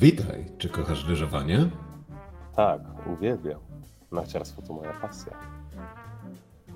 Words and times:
Witaj, 0.00 0.44
czy 0.58 0.68
kochasz 0.68 1.08
lyżowanie? 1.08 1.68
Tak, 2.56 2.80
uwielbiam. 3.06 3.60
Narciarstwo 4.12 4.62
to 4.62 4.72
moja 4.72 4.92
pasja. 4.92 5.32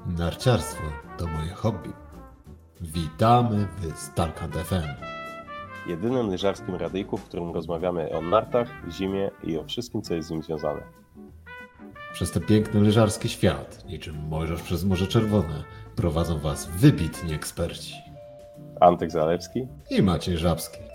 Narciarstwo 0.06 0.82
to 1.18 1.26
moje 1.26 1.48
hobby. 1.54 1.90
Witamy 2.80 3.68
w 3.78 3.98
Stalkant 3.98 4.56
FM. 4.56 4.88
Jedynym 5.86 6.30
lyżarskim 6.30 6.74
radyjku, 6.74 7.16
w 7.16 7.24
którym 7.24 7.54
rozmawiamy 7.54 8.10
o 8.18 8.20
nartach, 8.22 8.68
zimie 8.90 9.30
i 9.42 9.58
o 9.58 9.64
wszystkim, 9.64 10.02
co 10.02 10.14
jest 10.14 10.28
z 10.28 10.30
nim 10.30 10.42
związane. 10.42 10.82
Przez 12.12 12.30
ten 12.30 12.42
piękny 12.42 12.80
lyżarski 12.80 13.28
świat, 13.28 13.84
niczym 13.88 14.16
mojżesz 14.28 14.62
przez 14.62 14.84
Morze 14.84 15.06
Czerwone, 15.06 15.64
prowadzą 15.96 16.38
Was 16.38 16.66
wybitni 16.66 17.34
eksperci. 17.34 17.94
Antek 18.80 19.10
Zalewski 19.10 19.66
I 19.90 20.02
Maciej 20.02 20.38
Żabski. 20.38 20.93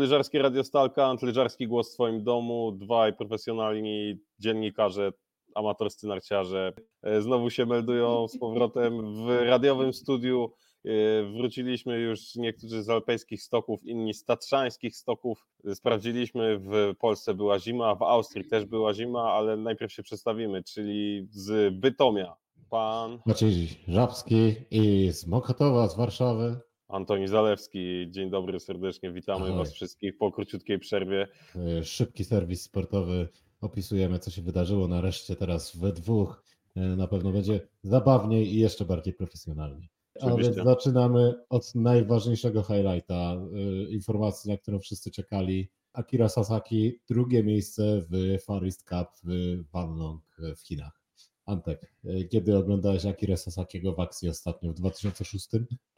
Lyżarskie 0.00 0.42
Radio 0.42 0.64
Stalkant, 0.64 1.22
Lyżarski 1.22 1.68
Głos 1.68 1.90
w 1.90 1.94
Twoim 1.94 2.24
domu, 2.24 2.72
dwaj 2.72 3.16
profesjonalni 3.16 4.18
dziennikarze, 4.38 5.12
amatorscy 5.54 6.06
narciarze. 6.06 6.72
E, 7.02 7.22
Znowu 7.22 7.50
się 7.50 7.66
meldują 7.66 8.28
z 8.28 8.38
powrotem 8.38 9.14
w 9.14 9.28
radiowym 9.28 9.92
studiu. 9.92 10.52
E, 10.84 10.90
Wróciliśmy 11.36 11.98
już 11.98 12.34
niektórzy 12.34 12.82
z 12.82 12.90
alpejskich 12.90 13.42
stoków, 13.42 13.84
inni 13.84 14.14
z 14.14 14.24
tatrzańskich 14.24 14.96
stoków. 14.96 15.46
Sprawdziliśmy, 15.74 16.58
w 16.58 16.94
Polsce 16.98 17.34
była 17.34 17.58
zima, 17.58 17.94
w 17.94 18.02
Austrii 18.02 18.48
też 18.48 18.64
była 18.64 18.94
zima, 18.94 19.32
ale 19.32 19.56
najpierw 19.56 19.92
się 19.92 20.02
przedstawimy, 20.02 20.62
czyli 20.64 21.26
z 21.30 21.74
Bytomia. 21.74 22.36
Pan 22.70 23.18
Maciej 23.26 23.68
Żabski 23.88 24.54
i 24.70 25.10
z 25.12 25.26
Mokotowa, 25.26 25.88
z 25.88 25.96
Warszawy. 25.96 26.60
Antoni 26.90 27.28
Zalewski. 27.28 28.06
Dzień 28.10 28.30
dobry 28.30 28.60
serdecznie, 28.60 29.12
witamy 29.12 29.44
Ahoj. 29.44 29.58
Was 29.58 29.72
wszystkich 29.72 30.18
po 30.18 30.32
króciutkiej 30.32 30.78
przerwie. 30.78 31.28
E, 31.56 31.84
Szybki 31.84 32.24
serwis 32.24 32.62
sportowy. 32.62 33.28
Opisujemy, 33.60 34.18
co 34.18 34.30
się 34.30 34.42
wydarzyło. 34.42 34.88
Nareszcie 34.88 35.36
teraz 35.36 35.76
we 35.76 35.92
dwóch. 35.92 36.44
E, 36.76 36.80
Na 36.80 37.06
pewno 37.06 37.32
będzie 37.32 37.60
zabawniej 37.82 38.54
i 38.54 38.58
jeszcze 38.58 38.84
bardziej 38.84 39.14
profesjonalnie. 39.14 39.88
A 40.20 40.34
więc 40.34 40.56
zaczynamy 40.56 41.34
od 41.48 41.74
najważniejszego 41.74 42.62
highlighta, 42.62 43.34
e, 43.34 43.90
informacji, 43.90 44.50
na 44.50 44.56
którą 44.56 44.78
wszyscy 44.78 45.10
czekali. 45.10 45.68
Akira 45.92 46.28
Sasaki, 46.28 47.00
drugie 47.08 47.42
miejsce 47.44 48.02
w 48.10 48.42
Far 48.44 48.64
East 48.64 48.88
Cup 48.88 49.08
w 49.24 49.58
Wanlong 49.72 50.22
w 50.56 50.60
Chinach. 50.60 50.99
Antek, 51.46 51.94
e, 52.04 52.24
kiedy 52.24 52.56
oglądałeś 52.56 53.06
Akira 53.06 53.36
Sasakiego 53.36 53.92
w 53.92 54.00
akcji 54.00 54.28
ostatnio? 54.28 54.72
W 54.72 54.74
2006? 54.74 55.48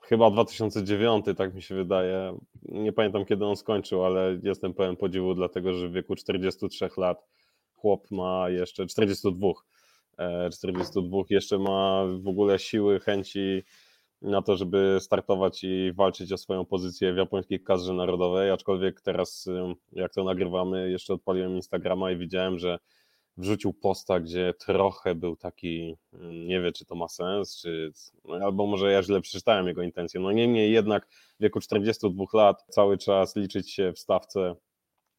Chyba 0.00 0.30
2009, 0.30 1.24
tak 1.36 1.54
mi 1.54 1.62
się 1.62 1.74
wydaje. 1.74 2.38
Nie 2.62 2.92
pamiętam 2.92 3.24
kiedy 3.24 3.46
on 3.46 3.56
skończył, 3.56 4.04
ale 4.04 4.38
jestem 4.42 4.74
pełen 4.74 4.96
podziwu, 4.96 5.34
dlatego 5.34 5.74
że 5.74 5.88
w 5.88 5.92
wieku 5.92 6.16
43 6.16 6.88
lat 6.96 7.26
chłop 7.74 8.10
ma 8.10 8.50
jeszcze 8.50 8.86
42. 8.86 9.48
e, 10.18 10.50
42 10.50 11.18
jeszcze 11.30 11.58
ma 11.58 12.04
w 12.22 12.28
ogóle 12.28 12.58
siły, 12.58 13.00
chęci 13.00 13.62
na 14.22 14.42
to, 14.42 14.56
żeby 14.56 14.98
startować 15.00 15.64
i 15.64 15.92
walczyć 15.92 16.32
o 16.32 16.38
swoją 16.38 16.64
pozycję 16.64 17.14
w 17.14 17.16
japońskiej 17.16 17.60
kadrze 17.60 17.94
narodowej, 17.94 18.50
aczkolwiek 18.50 19.00
teraz 19.00 19.46
ym, 19.46 19.74
jak 19.92 20.14
to 20.14 20.24
nagrywamy, 20.24 20.90
jeszcze 20.90 21.14
odpaliłem 21.14 21.56
Instagrama 21.56 22.10
i 22.10 22.16
widziałem, 22.16 22.58
że 22.58 22.78
wrzucił 23.36 23.72
posta, 23.72 24.20
gdzie 24.20 24.54
trochę 24.58 25.14
był 25.14 25.36
taki, 25.36 25.96
mm, 26.12 26.46
nie 26.46 26.60
wiem 26.60 26.72
czy 26.72 26.84
to 26.84 26.94
ma 26.94 27.08
sens, 27.08 27.60
czy, 27.60 27.92
no, 28.24 28.34
albo 28.34 28.66
może 28.66 28.92
ja 28.92 29.02
źle 29.02 29.20
przeczytałem 29.20 29.66
jego 29.66 29.82
intencje, 29.82 30.20
no 30.20 30.32
niemniej 30.32 30.72
jednak 30.72 31.06
w 31.38 31.42
wieku 31.42 31.60
42 31.60 32.24
lat 32.34 32.64
cały 32.68 32.98
czas 32.98 33.36
liczyć 33.36 33.70
się 33.70 33.92
w 33.92 33.98
stawce, 33.98 34.54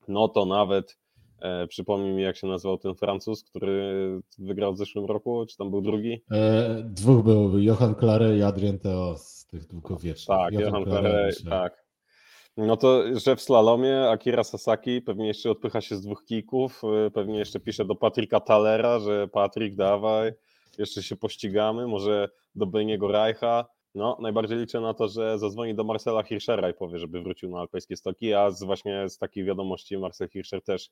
no 0.08 0.28
to 0.28 0.46
nawet 0.46 0.98
e, 1.42 1.68
przypomnij 1.68 2.14
mi 2.14 2.24
jak 2.24 2.38
się 2.38 2.48
nazywał 2.48 2.78
ten 2.78 2.96
Francuz, 2.96 3.44
który 3.44 4.20
wygrał 4.38 4.74
w 4.74 4.78
zeszłym 4.78 5.06
roku, 5.06 5.46
czy 5.46 5.58
tam 5.58 5.72
był 5.72 5.82
drugi? 5.82 6.24
E, 6.32 6.84
dwóch 6.84 7.24
było, 7.24 7.58
Johan 7.58 7.96
Clare 7.96 8.38
i 8.38 8.44
Adrien 8.44 8.80
Theo 8.80 9.18
z 9.18 9.46
tych 9.46 9.68
długowiecznych. 9.68 10.38
Tak, 10.38 10.54
Johan 10.54 10.86
Clare, 10.86 11.30
tak. 11.50 11.83
No 12.58 12.78
to, 12.78 13.20
że 13.20 13.36
w 13.36 13.42
slalomie 13.42 14.10
Akira 14.10 14.44
Sasaki 14.44 15.02
pewnie 15.02 15.28
jeszcze 15.28 15.52
odpycha 15.52 15.82
się 15.82 15.96
z 15.96 16.02
dwóch 16.02 16.26
kików, 16.26 16.82
y, 17.08 17.12
pewnie 17.12 17.40
jeszcze 17.40 17.60
pisze 17.60 17.86
do 17.86 17.96
Patryka 17.96 18.40
Talera, 18.40 19.00
że 19.00 19.28
Patryk 19.28 19.76
dawaj, 19.76 20.32
jeszcze 20.78 21.04
się 21.04 21.16
pościgamy, 21.16 21.88
może 21.88 22.30
do 22.56 22.66
Beniego 22.66 23.08
Reicha. 23.08 23.66
No, 23.96 24.18
najbardziej 24.22 24.58
liczę 24.58 24.82
na 24.82 24.94
to, 24.94 25.08
że 25.08 25.40
zadzwoni 25.40 25.76
do 25.76 25.84
Marcela 25.84 26.24
Hirschera 26.24 26.70
i 26.70 26.74
powie, 26.74 27.00
żeby 27.00 27.22
wrócił 27.22 27.50
na 27.50 27.60
alpejskie 27.60 27.98
stoki, 27.98 28.34
a 28.34 28.52
z 28.52 28.64
właśnie 28.64 29.10
z 29.10 29.18
takich 29.18 29.46
wiadomości 29.46 29.98
Marcel 29.98 30.30
Hirscher 30.30 30.62
też 30.62 30.90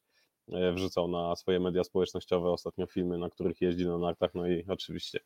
e, 0.51 0.73
wrzucał 0.73 1.07
na 1.07 1.35
swoje 1.35 1.59
media 1.59 1.83
społecznościowe 1.83 2.49
ostatnio 2.49 2.87
filmy, 2.87 3.17
na 3.17 3.29
których 3.29 3.61
jeździ 3.61 3.85
na 3.85 3.97
nartach, 3.97 4.31
no 4.33 4.47
i 4.47 4.65
oczywiście 4.67 5.19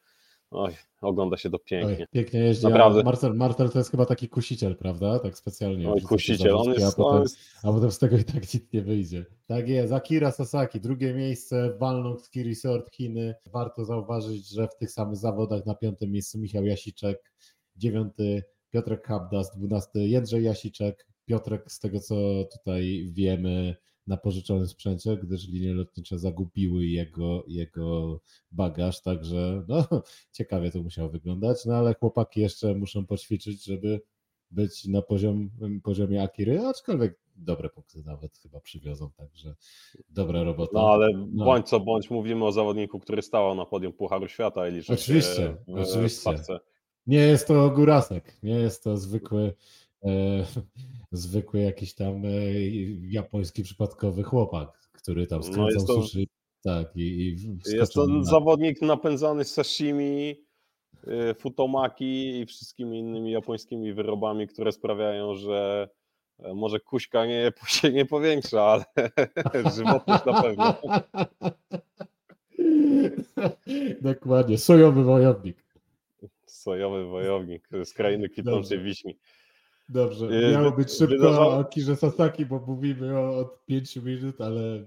oj, 0.52 0.74
ogląda 1.02 1.38
się 1.38 1.50
to 1.50 1.60
pięknie. 1.60 1.98
Oj, 2.00 2.08
pięknie 2.12 2.40
jeździ. 2.40 2.64
Naprawdę. 2.64 3.04
Marcel, 3.04 3.34
Marcel 3.34 3.70
to 3.70 3.78
jest 3.78 3.92
chyba 3.92 4.06
taki 4.06 4.30
kusiciel, 4.30 4.76
prawda? 4.76 5.20
Tak 5.20 5.38
specjalnie. 5.38 5.90
Oj, 5.90 6.02
kusiciel, 6.02 6.56
on 6.56 6.68
jest, 6.68 6.84
a, 6.84 6.88
on 6.88 6.94
potem, 6.96 7.22
jest 7.22 7.38
a 7.64 7.72
potem 7.72 7.92
z 7.92 8.00
tego 8.00 8.18
i 8.18 8.24
tak 8.24 8.54
nic 8.54 8.74
nie 8.74 8.82
wyjdzie. 8.82 9.26
Tak 9.48 9.70
jest. 9.70 9.94
Akira 9.94 10.32
Sasaki, 10.32 10.80
drugie 10.80 11.14
miejsce, 11.14 11.78
Walnut 11.80 12.22
Ski 12.22 12.44
Resort 12.44 12.96
Chiny. 12.96 13.36
Warto 13.54 13.86
zauważyć, 13.86 14.50
że 14.50 14.68
w 14.68 14.76
tych 14.76 14.92
samych 14.92 15.18
zawodach 15.18 15.66
na 15.66 15.76
piątym 15.76 16.12
miejscu 16.12 16.40
Michał 16.40 16.66
Jasiczek, 16.66 17.34
dziewiąty 17.76 18.44
Piotrek 18.70 19.08
Habdas, 19.08 19.58
dwunasty 19.58 20.08
Jędrzej 20.08 20.44
Jasiczek. 20.44 21.08
Piotrek, 21.26 21.72
z 21.72 21.80
tego 21.80 22.00
co 22.00 22.16
tutaj 22.58 23.10
wiemy, 23.12 23.76
na 24.08 24.18
pożyczonym 24.18 24.68
sprzęcie, 24.68 25.18
gdyż 25.18 25.48
linie 25.48 25.74
lotnicze 25.74 26.20
zagubiły 26.20 26.86
jego, 26.86 27.44
jego 27.48 28.20
bagaż, 28.52 29.02
także 29.02 29.64
no, 29.68 29.88
ciekawie 30.38 30.72
to 30.72 30.84
musiało 30.84 31.10
wyglądać, 31.10 31.66
no 31.66 31.76
ale 31.76 31.94
chłopaki 31.94 32.42
jeszcze 32.42 32.76
muszą 32.76 33.06
poćwiczyć, 33.06 33.64
żeby 33.66 34.02
być 34.52 34.86
na 34.86 35.02
poziom, 35.02 35.50
poziomie 35.84 36.24
Akiry, 36.24 36.60
aczkolwiek 36.60 37.20
dobre 37.36 37.70
punkty 37.70 38.04
nawet 38.06 38.38
chyba 38.38 38.60
przywiozą, 38.60 39.12
także 39.12 39.56
dobra 40.10 40.44
robota. 40.44 40.72
No 40.74 40.90
ale 40.90 41.10
No. 41.14 41.46
bądź 41.46 41.70
co 41.70 41.80
bądź, 41.80 42.10
mówimy 42.10 42.46
o 42.46 42.52
zawodniku, 42.52 43.00
który 43.00 43.22
stał 43.22 43.56
na 43.56 43.66
podium 43.66 43.94
Pucharu 43.94 44.28
Świata 44.28 44.68
i 44.68 44.74
liczy 44.74 44.94
Oczywiście, 44.94 45.36
się 45.36 45.58
w 45.68 45.80
oczywiście. 45.80 46.20
stawce. 46.20 46.60
Nie 47.08 47.18
jest 47.18 47.48
to 47.48 47.70
Górasek, 47.70 48.38
nie 48.44 48.56
jest 48.56 48.84
to 48.84 48.98
zwykły 48.98 49.42
e, 49.44 49.54
zwykły 51.12 51.60
jakiś 51.60 51.96
tam 51.96 52.26
e, 52.26 52.30
japoński 53.02 53.64
przypadkowy 53.64 54.24
chłopak, 54.24 54.70
który 54.92 55.28
tam 55.28 55.40
No 55.40 55.44
skręcał 55.46 55.86
to- 55.88 56.02
suszy. 56.02 56.26
Tak, 56.64 56.96
i, 56.96 57.02
i 57.02 57.38
Jest 57.76 57.94
to 57.94 58.08
na- 58.08 58.24
zawodnik 58.24 58.82
napędzany 58.82 59.44
sashimi, 59.44 60.36
y, 61.08 61.34
futomaki 61.34 62.40
i 62.40 62.46
wszystkimi 62.46 63.00
innymi 63.00 63.32
japońskimi 63.32 63.94
wyrobami, 63.94 64.48
które 64.48 64.72
sprawiają, 64.72 65.36
że 65.36 65.90
e, 66.40 66.54
może 66.54 66.80
kuśka 66.80 67.26
nie, 67.26 67.52
się 67.68 67.92
nie 67.92 68.06
powiększa, 68.06 68.62
ale 68.64 68.84
żywotność 69.76 70.26
na 70.26 70.42
pewno. 70.42 70.74
Dokładnie, 74.02 74.58
sojowy 74.58 75.04
wojownik. 75.04 75.66
Sojowy 76.46 77.06
wojownik 77.06 77.70
z 77.84 77.94
krainy 77.94 78.30
kwitnącej 78.30 78.80
wiśni. 78.84 79.18
Dobrze, 79.90 80.26
Yy, 80.26 80.52
miało 80.52 80.72
być 80.72 80.92
szybko 80.92 81.30
o 81.30 81.60
Akirze 81.60 81.96
Sasaki, 81.96 82.46
bo 82.46 82.60
mówimy 82.68 83.20
o, 83.20 83.38
od 83.38 83.66
5 83.66 83.96
minut, 83.96 84.42
ale 84.42 84.62
y, 84.62 84.86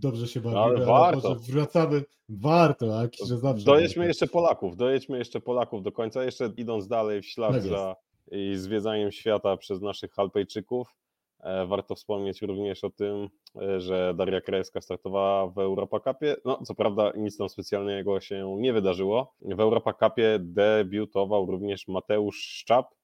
dobrze 0.00 0.28
się 0.28 0.40
bawimy. 0.40 0.60
Ale 0.60 0.86
warto. 0.86 1.28
może 1.28 1.40
wracamy, 1.52 2.04
warto, 2.28 2.98
a 2.98 3.02
Akirze 3.02 3.38
zawsze. 3.38 3.64
Dojedźmy 3.64 4.06
jeszcze 4.06 4.26
Polaków, 4.26 4.76
dojedźmy 4.76 5.18
jeszcze 5.18 5.40
Polaków 5.40 5.82
do 5.82 5.92
końca, 5.92 6.24
jeszcze 6.24 6.52
idąc 6.56 6.88
dalej 6.88 7.22
w 7.22 7.26
ślad 7.26 7.52
Tak 7.52 7.62
za 7.62 7.96
i 8.30 8.56
zwiedzaniem 8.56 9.12
świata 9.12 9.56
przez 9.56 9.82
naszych 9.82 10.18
Alpejczyków. 10.18 10.94
E, 11.40 11.66
Warto 11.66 11.94
wspomnieć 11.94 12.42
również 12.42 12.84
o 12.84 12.90
tym, 12.90 13.28
e, 13.62 13.80
że 13.80 14.14
Daria 14.16 14.40
Krajewska 14.40 14.80
startowała 14.80 15.46
w 15.46 15.58
Europa 15.58 16.00
Cupie. 16.00 16.36
No, 16.44 16.62
co 16.64 16.74
prawda 16.74 17.12
nic 17.16 17.36
tam 17.36 17.48
specjalnego 17.48 18.20
się 18.20 18.56
nie 18.58 18.72
wydarzyło. 18.72 19.34
W 19.40 19.60
Europa 19.60 19.92
Cupie 19.92 20.38
debiutował 20.40 21.46
również 21.46 21.88
Mateusz 21.88 22.36
Szczap. 22.36 22.94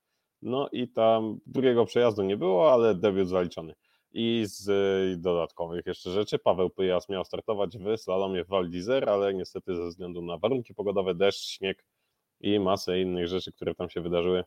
No 0.42 0.68
i 0.72 0.88
tam 0.88 1.38
drugiego 1.46 1.86
przejazdu 1.86 2.22
nie 2.22 2.36
było, 2.36 2.72
ale 2.72 2.94
debiut 2.94 3.28
zaliczony. 3.28 3.74
I 4.12 4.42
z 4.46 4.68
e, 4.68 5.16
dodatkowych 5.16 5.86
jeszcze 5.86 6.10
rzeczy. 6.10 6.38
Paweł 6.38 6.70
Pyjas 6.70 7.08
miał 7.08 7.24
startować 7.24 7.78
w 7.78 7.96
slalomie 7.96 8.44
w 8.44 8.48
Val 8.48 8.70
ale 9.06 9.34
niestety 9.34 9.76
ze 9.76 9.88
względu 9.88 10.22
na 10.22 10.38
warunki 10.38 10.74
pogodowe, 10.74 11.14
deszcz, 11.14 11.48
śnieg 11.48 11.84
i 12.40 12.60
masę 12.60 13.00
innych 13.00 13.28
rzeczy, 13.28 13.52
które 13.52 13.74
tam 13.74 13.90
się 13.90 14.00
wydarzyły, 14.00 14.44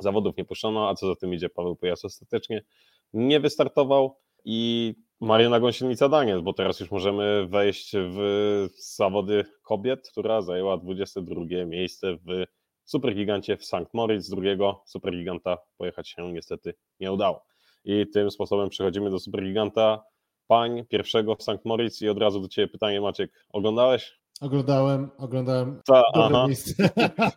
zawodów 0.00 0.36
nie 0.36 0.44
puszczono, 0.44 0.88
a 0.88 0.94
co 0.94 1.06
za 1.06 1.16
tym 1.16 1.34
idzie 1.34 1.48
Paweł 1.48 1.76
Pyjas 1.76 2.04
ostatecznie 2.04 2.64
nie 3.12 3.40
wystartował. 3.40 4.16
I 4.44 4.94
Mariana 5.20 5.60
Gąsienica-Daniel, 5.60 6.42
bo 6.42 6.52
teraz 6.52 6.80
już 6.80 6.90
możemy 6.90 7.46
wejść 7.46 7.92
w 7.96 8.68
zawody 8.78 9.44
kobiet, 9.62 10.08
która 10.10 10.42
zajęła 10.42 10.76
22 10.76 11.44
miejsce 11.66 12.16
w 12.16 12.44
Supergigancie 12.86 13.56
w 13.56 13.64
St. 13.64 13.94
Moritz. 13.94 14.30
Drugiego 14.30 14.82
Supergiganta 14.86 15.58
pojechać 15.78 16.08
się 16.08 16.32
niestety 16.32 16.74
nie 17.00 17.12
udało. 17.12 17.44
I 17.84 18.06
tym 18.06 18.30
sposobem 18.30 18.68
przechodzimy 18.68 19.10
do 19.10 19.18
Supergiganta 19.18 20.04
pań 20.46 20.86
pierwszego 20.86 21.36
w 21.36 21.42
St. 21.42 21.64
Moritz 21.64 22.02
i 22.02 22.08
od 22.08 22.18
razu 22.18 22.40
do 22.40 22.48
Ciebie 22.48 22.68
pytanie 22.68 23.00
Maciek, 23.00 23.32
oglądałeś? 23.52 24.18
Oglądałem, 24.40 25.10
oglądałem. 25.18 25.80
Ta, 25.86 26.02
aha. 26.14 26.46
miejsce. 26.46 26.88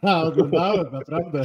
oglądałem, 0.27 0.91
naprawdę. 0.91 1.41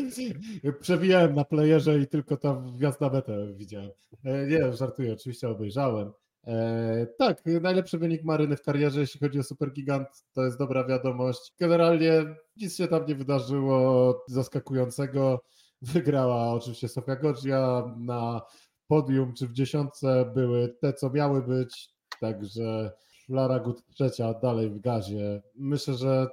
Przewijałem 0.80 1.34
na 1.34 1.44
playerze 1.44 1.98
i 1.98 2.06
tylko 2.06 2.36
tam 2.36 2.76
wjazd 2.76 3.00
na 3.00 3.10
metę 3.10 3.46
widziałem. 3.54 3.90
E, 4.24 4.46
Nie, 4.46 4.72
żartuję, 4.72 5.12
oczywiście 5.12 5.48
obejrzałem. 5.48 6.12
E, 6.46 7.06
tak, 7.18 7.42
najlepszy 7.60 7.98
wynik 7.98 8.24
Maryny 8.24 8.56
w 8.56 8.62
karierze, 8.62 9.00
jeśli 9.00 9.20
chodzi 9.20 9.38
o 9.38 9.42
Supergigant, 9.42 10.08
to 10.32 10.44
jest 10.44 10.58
dobra 10.58 10.84
wiadomość. 10.84 11.52
Generalnie 11.60 12.24
nic 12.56 12.76
się 12.76 12.88
tam 12.88 13.06
nie 13.06 13.14
wydarzyło 13.14 14.24
zaskakującego. 14.28 15.44
Wygrała 15.82 16.52
oczywiście 16.52 16.88
Sofia 16.88 17.16
Godzia 17.16 17.94
na 17.98 18.42
podium 18.86 19.34
czy 19.34 19.46
w 19.48 19.52
dziesiątce 19.52 20.32
były 20.34 20.76
te, 20.80 20.92
co 20.92 21.10
miały 21.10 21.42
być, 21.42 21.88
także 22.20 22.92
Lara 23.28 23.58
Gut 23.58 23.82
trzecia 23.94 24.34
dalej 24.34 24.70
w 24.70 24.80
gazie. 24.80 25.42
Myślę, 25.54 25.94
że 25.94 26.26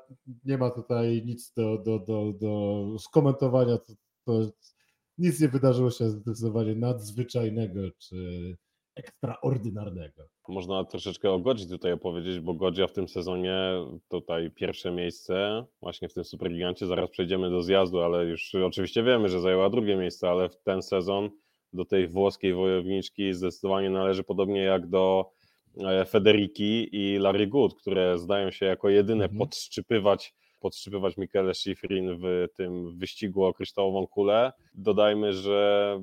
nie 0.46 0.58
ma 0.58 0.70
tutaj 0.70 1.24
nic 1.26 1.54
do, 1.54 1.78
do, 1.78 2.00
do, 2.00 2.34
do 2.34 2.86
skomentowania. 3.00 3.78
To, 3.78 3.94
to 4.26 4.52
nic 5.18 5.40
nie 5.40 5.48
wydarzyło 5.48 5.92
się 5.92 6.10
zdecydowanie 6.10 6.76
nadzwyczajnego 6.76 7.82
czy 7.98 8.18
ekstraordynarnego. 8.96 10.24
Można 10.48 10.84
troszeczkę 10.84 11.32
o 11.32 11.40
Godzi 11.40 11.68
tutaj 11.68 11.92
opowiedzieć, 11.92 12.40
bo 12.40 12.54
Godzia 12.54 12.88
w 12.88 12.92
tym 12.94 13.08
sezonie 13.08 13.56
tutaj 14.10 14.52
pierwsze 14.52 14.92
miejsce 14.92 15.66
właśnie 15.82 16.10
w 16.10 16.14
tym 16.14 16.24
Supergigancie. 16.24 16.88
Zaraz 16.88 17.10
przejdziemy 17.10 17.50
do 17.50 17.62
zjazdu, 17.62 18.02
ale 18.02 18.26
już 18.26 18.56
oczywiście 18.56 19.04
wiemy, 19.04 19.30
że 19.30 19.42
zajęła 19.42 19.70
drugie 19.70 19.96
miejsce, 19.96 20.30
ale 20.30 20.50
w 20.50 20.58
ten 20.64 20.82
sezon 20.82 21.30
do 21.74 21.86
tej 21.86 22.08
włoskiej 22.08 22.54
wojowniczki 22.54 23.34
zdecydowanie 23.34 23.90
należy 23.90 24.24
podobnie 24.24 24.62
jak 24.62 24.88
do 24.90 25.32
e, 25.84 26.06
Federiki 26.06 26.90
i 26.92 27.18
Larry 27.18 27.48
Good, 27.48 27.76
które 27.76 28.20
zdają 28.20 28.52
się 28.52 28.66
jako 28.66 28.90
jedyne 28.90 29.24
Mhm. 29.24 29.40
podszczypywać 29.40 30.34
podszczypywać 30.64 31.18
Michele 31.18 31.54
Schifrin 31.54 32.18
w 32.18 32.48
tym 32.56 32.98
wyścigu 32.98 33.46
o 33.46 33.54
kryształową 33.54 34.08
kulę. 34.08 34.52
Dodajmy, 34.74 35.34
że 35.34 36.00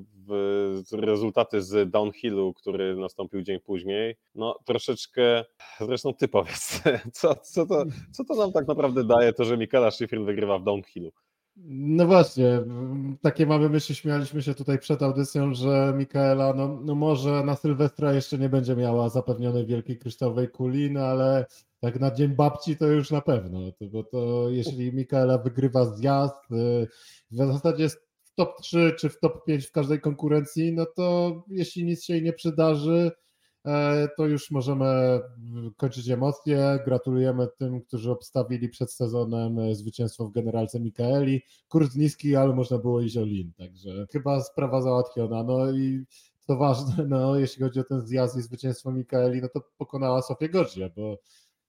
rezultaty 0.91 1.61
z 1.61 1.89
downhillu, 1.89 2.53
który 2.53 2.95
nastąpił 2.95 3.41
dzień 3.41 3.59
później, 3.59 4.15
no 4.35 4.59
troszeczkę, 4.65 5.45
zresztą 5.79 6.13
ty 6.13 6.27
powiedz, 6.27 6.81
co, 7.13 7.35
co, 7.35 7.65
to, 7.65 7.85
co 8.11 8.23
to 8.23 8.35
nam 8.35 8.51
tak 8.51 8.67
naprawdę 8.67 9.03
daje, 9.03 9.33
to, 9.33 9.45
że 9.45 9.57
Michaela 9.57 9.91
Schifrin 9.91 10.25
wygrywa 10.25 10.59
w 10.59 10.63
downhillu? 10.63 11.11
No 11.65 12.07
właśnie, 12.07 12.59
takie 13.21 13.45
mamy 13.45 13.69
myśli, 13.69 13.95
śmialiśmy 13.95 14.41
się 14.41 14.53
tutaj 14.53 14.79
przed 14.79 15.03
audycją, 15.03 15.53
że 15.53 15.93
Mikaela, 15.97 16.53
no, 16.53 16.79
no 16.83 16.95
może 16.95 17.43
na 17.43 17.55
Sylwestra 17.55 18.13
jeszcze 18.13 18.37
nie 18.37 18.49
będzie 18.49 18.75
miała 18.75 19.09
zapewnionej 19.09 19.65
wielkiej 19.65 19.97
kryształowej 19.97 20.49
kuli, 20.49 20.91
no 20.91 20.99
ale 20.99 21.45
tak 21.81 21.99
na 21.99 22.11
Dzień 22.11 22.35
Babci 22.35 22.77
to 22.77 22.87
już 22.87 23.11
na 23.11 23.21
pewno, 23.21 23.59
bo 23.91 24.03
to 24.03 24.49
jeśli 24.49 24.93
Mikaela 24.93 25.37
wygrywa 25.37 25.85
zjazd, 25.85 26.51
y, 26.51 26.87
w 27.31 27.35
zasadzie 27.35 27.83
jest 27.83 28.11
w 28.23 28.35
top 28.35 28.61
3 28.61 28.95
czy 28.99 29.09
w 29.09 29.19
top 29.19 29.45
5 29.45 29.67
w 29.67 29.71
każdej 29.71 30.01
konkurencji, 30.01 30.73
no 30.73 30.85
to 30.85 31.33
jeśli 31.47 31.85
nic 31.85 32.03
się 32.03 32.13
jej 32.13 32.23
nie 32.23 32.33
przydarzy, 32.33 33.11
e, 33.65 34.07
to 34.17 34.27
już 34.27 34.51
możemy 34.51 34.85
mm, 34.85 35.71
kończyć 35.77 36.09
emocje. 36.09 36.79
Gratulujemy 36.85 37.47
tym, 37.57 37.81
którzy 37.81 38.11
obstawili 38.11 38.69
przed 38.69 38.91
sezonem 38.93 39.59
e, 39.59 39.75
zwycięstwo 39.75 40.25
w 40.25 40.31
generalce 40.31 40.79
Mikaeli. 40.79 41.41
Kurs 41.67 41.95
niski, 41.95 42.35
ale 42.35 42.55
można 42.55 42.77
było 42.77 43.01
iść 43.01 43.17
o 43.17 43.25
lin, 43.25 43.51
także 43.57 44.05
chyba 44.11 44.41
sprawa 44.41 44.81
załatwiona. 44.81 45.43
No 45.43 45.71
i 45.71 46.05
co 46.39 46.55
ważne, 46.57 47.05
no 47.07 47.35
jeśli 47.35 47.63
chodzi 47.63 47.79
o 47.79 47.83
ten 47.83 48.01
zjazd 48.01 48.37
i 48.37 48.41
zwycięstwo 48.41 48.91
Mikaeli, 48.91 49.41
no 49.41 49.49
to 49.49 49.61
pokonała 49.77 50.21
Sofię 50.21 50.49
Godzia, 50.49 50.89
bo 50.95 51.17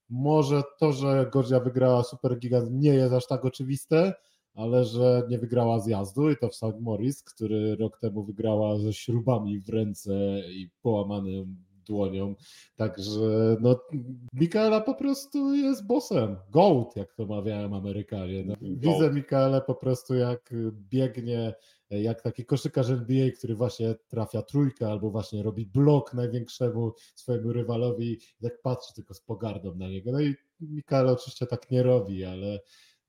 może 0.09 0.63
to, 0.79 0.93
że 0.93 1.29
Godzia 1.33 1.59
wygrała 1.59 2.03
Super 2.03 2.39
Gigant 2.39 2.69
nie 2.71 2.93
jest 2.93 3.13
aż 3.13 3.27
tak 3.27 3.45
oczywiste, 3.45 4.13
ale 4.55 4.85
że 4.85 5.23
nie 5.29 5.37
wygrała 5.37 5.79
zjazdu 5.79 6.29
i 6.29 6.37
to 6.37 6.49
w 6.49 6.55
St. 6.55 6.79
Moritz, 6.81 7.23
który 7.23 7.75
rok 7.75 7.99
temu 7.99 8.23
wygrała 8.23 8.77
ze 8.77 8.93
śrubami 8.93 9.59
w 9.59 9.69
ręce 9.69 10.13
i 10.49 10.69
połamaną 10.81 11.55
dłonią. 11.83 12.35
Także 12.75 13.57
no, 13.61 13.79
Mikaela 14.33 14.81
po 14.81 14.95
prostu 14.95 15.55
jest 15.55 15.87
bossem. 15.87 16.37
Goat, 16.51 16.95
jak 16.95 17.13
to 17.13 17.25
mawiają 17.25 17.75
Amerykanie. 17.75 18.43
No, 18.45 18.55
widzę 18.61 19.11
Mikaelę 19.11 19.61
po 19.61 19.75
prostu 19.75 20.15
jak 20.15 20.53
biegnie, 20.89 21.53
jak 21.89 22.21
taki 22.21 22.45
koszykarz 22.45 22.89
NBA, 22.89 23.31
który 23.37 23.55
właśnie 23.55 23.95
trafia 24.07 24.41
trójkę 24.41 24.87
albo 24.87 25.09
właśnie 25.09 25.43
robi 25.43 25.65
blok 25.65 26.13
największemu 26.13 26.91
swojemu 27.15 27.53
rywalowi 27.53 28.11
i 28.11 28.43
tak 28.43 28.61
patrzy 28.61 28.93
tylko 28.93 29.13
z 29.13 29.21
pogardą 29.21 29.75
na 29.75 29.87
niego. 29.87 30.11
No 30.11 30.21
i 30.21 30.35
Mikaela 30.59 31.11
oczywiście 31.11 31.45
tak 31.45 31.71
nie 31.71 31.83
robi, 31.83 32.25
ale 32.25 32.59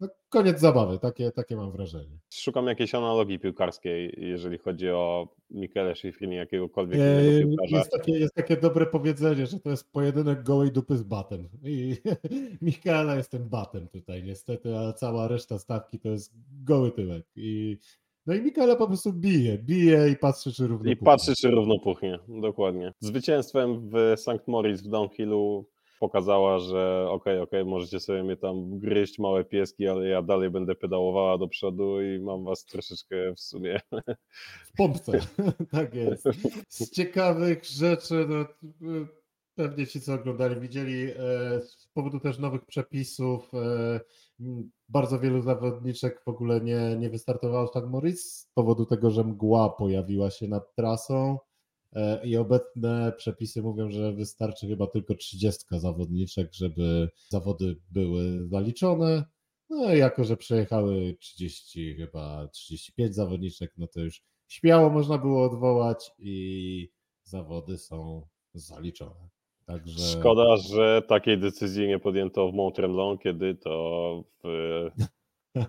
no, 0.01 0.09
koniec 0.29 0.61
zabawy, 0.61 0.99
takie, 0.99 1.31
takie 1.33 1.57
mam 1.57 1.73
wrażenie. 1.73 2.19
Szukam 2.33 2.67
jakiejś 2.67 2.95
analogii 2.95 3.39
piłkarskiej, 3.39 4.15
jeżeli 4.17 4.59
chodzi 4.59 4.91
o 4.91 5.29
Michele 5.51 5.97
Schifrin 5.97 6.33
i 6.33 6.37
jakiegokolwiek 6.37 7.01
Eee, 7.01 7.27
innego 7.27 7.49
piłkarza. 7.49 7.77
Jest 7.77 7.91
takie, 7.91 8.13
jest 8.13 8.35
takie 8.35 8.57
dobre 8.57 8.87
powiedzenie, 8.87 9.47
że 9.47 9.61
to 9.61 9.71
jest 9.71 9.93
pojedynek 9.93 10.43
gołej 10.43 10.73
dupy 10.73 10.97
z 10.97 11.03
batem. 11.03 11.49
I 11.65 11.97
Michaela 12.63 13.17
jest 13.17 13.31
tym 13.31 13.49
batem 13.49 13.89
tutaj 13.89 14.23
niestety, 14.23 14.77
a 14.77 14.93
cała 14.93 15.29
reszta 15.29 15.59
stawki 15.59 15.99
to 15.99 16.09
jest 16.09 16.35
goły 16.65 16.91
tyłek. 16.93 17.27
I, 17.37 17.79
no 18.27 18.35
i 18.35 18.43
Michaela 18.43 18.77
po 18.77 18.87
prostu 18.87 19.13
bije, 19.13 19.59
bije 19.59 20.09
i 20.09 20.17
patrzy, 20.17 20.53
czy 20.53 20.67
równo 20.67 20.91
I 20.91 20.97
puchnie. 20.97 21.07
patrzy, 21.07 21.33
czy 21.41 21.51
równo 21.51 21.79
puchnie. 21.79 22.19
Dokładnie. 22.29 22.93
Zwycięstwem 23.01 23.91
w 23.91 24.15
St. 24.17 24.49
Moritz 24.49 24.83
w 24.83 24.89
downhillu 24.89 25.67
pokazała, 26.05 26.59
że 26.59 27.07
okej, 27.11 27.41
okej, 27.41 27.65
możecie 27.65 28.01
sobie 28.01 28.25
mnie 28.25 28.37
tam 28.37 28.79
gryźć, 28.79 29.19
małe 29.19 29.45
pieski, 29.45 29.89
ale 29.89 30.09
ja 30.09 30.23
dalej 30.23 30.51
będę 30.51 30.75
pedałowała 30.75 31.39
do 31.39 31.49
przodu 31.49 32.03
i 32.03 32.19
mam 32.21 32.45
was 32.45 32.65
troszeczkę 32.65 33.35
w 33.35 33.41
sumie. 33.41 33.81
W 34.65 34.77
pompce, 34.77 35.13
tak 35.73 35.95
jest. 35.95 36.25
Z 36.69 36.91
ciekawych 36.91 37.65
rzeczy, 37.65 38.27
no, 38.29 38.45
pewnie 39.55 39.87
ci, 39.87 40.01
co 40.01 40.15
oglądali, 40.15 40.61
widzieli 40.61 41.11
e, 41.11 41.15
z 41.61 41.89
powodu 41.95 42.21
też 42.21 42.39
nowych 42.39 42.65
przepisów. 42.65 43.51
e, 43.55 44.01
Bardzo 44.89 45.21
wielu 45.21 45.43
zawodniczek 45.43 46.23
w 46.25 46.29
ogóle 46.29 46.61
nie, 46.61 46.97
nie 46.99 47.11
wystartowało 47.11 47.67
w 47.67 47.71
St. 47.71 47.87
Moritz 47.91 48.21
z 48.21 48.51
powodu 48.55 48.87
tego, 48.87 49.11
że 49.11 49.25
mgła 49.25 49.71
pojawiła 49.71 50.31
się 50.31 50.49
nad 50.49 50.75
trasą 50.75 51.39
i 52.25 52.37
obecne 52.37 53.13
przepisy 53.17 53.63
mówią, 53.63 53.91
że 53.91 54.13
wystarczy 54.13 54.67
chyba 54.67 54.87
tylko 54.87 55.15
30 55.15 55.65
zawodniczek, 55.71 56.55
żeby 56.55 57.09
zawody 57.29 57.77
były 57.91 58.49
zaliczone. 58.49 59.25
No 59.71 59.95
i 59.95 59.99
jako, 59.99 60.25
że 60.25 60.37
przejechały 60.37 61.17
30, 61.21 61.95
chyba 61.95 62.49
35 62.49 63.15
zawodniczek, 63.15 63.73
no 63.79 63.87
to 63.87 64.01
już 64.01 64.23
śmiało 64.49 64.91
można 64.91 65.19
było 65.19 65.45
odwołać 65.45 66.11
i 66.19 66.89
zawody 67.23 67.79
są 67.79 68.27
zaliczone. 68.55 69.29
Także 69.67 70.19
Szkoda, 70.19 70.57
że 70.57 71.03
takiej 71.09 71.39
decyzji 71.39 71.89
nie 71.89 71.99
podjęto 71.99 72.49
w 72.49 72.55
Mont 72.55 72.77
Tremblant, 72.77 73.21
kiedy 73.21 73.55
to 73.55 74.25
w, 74.45 74.89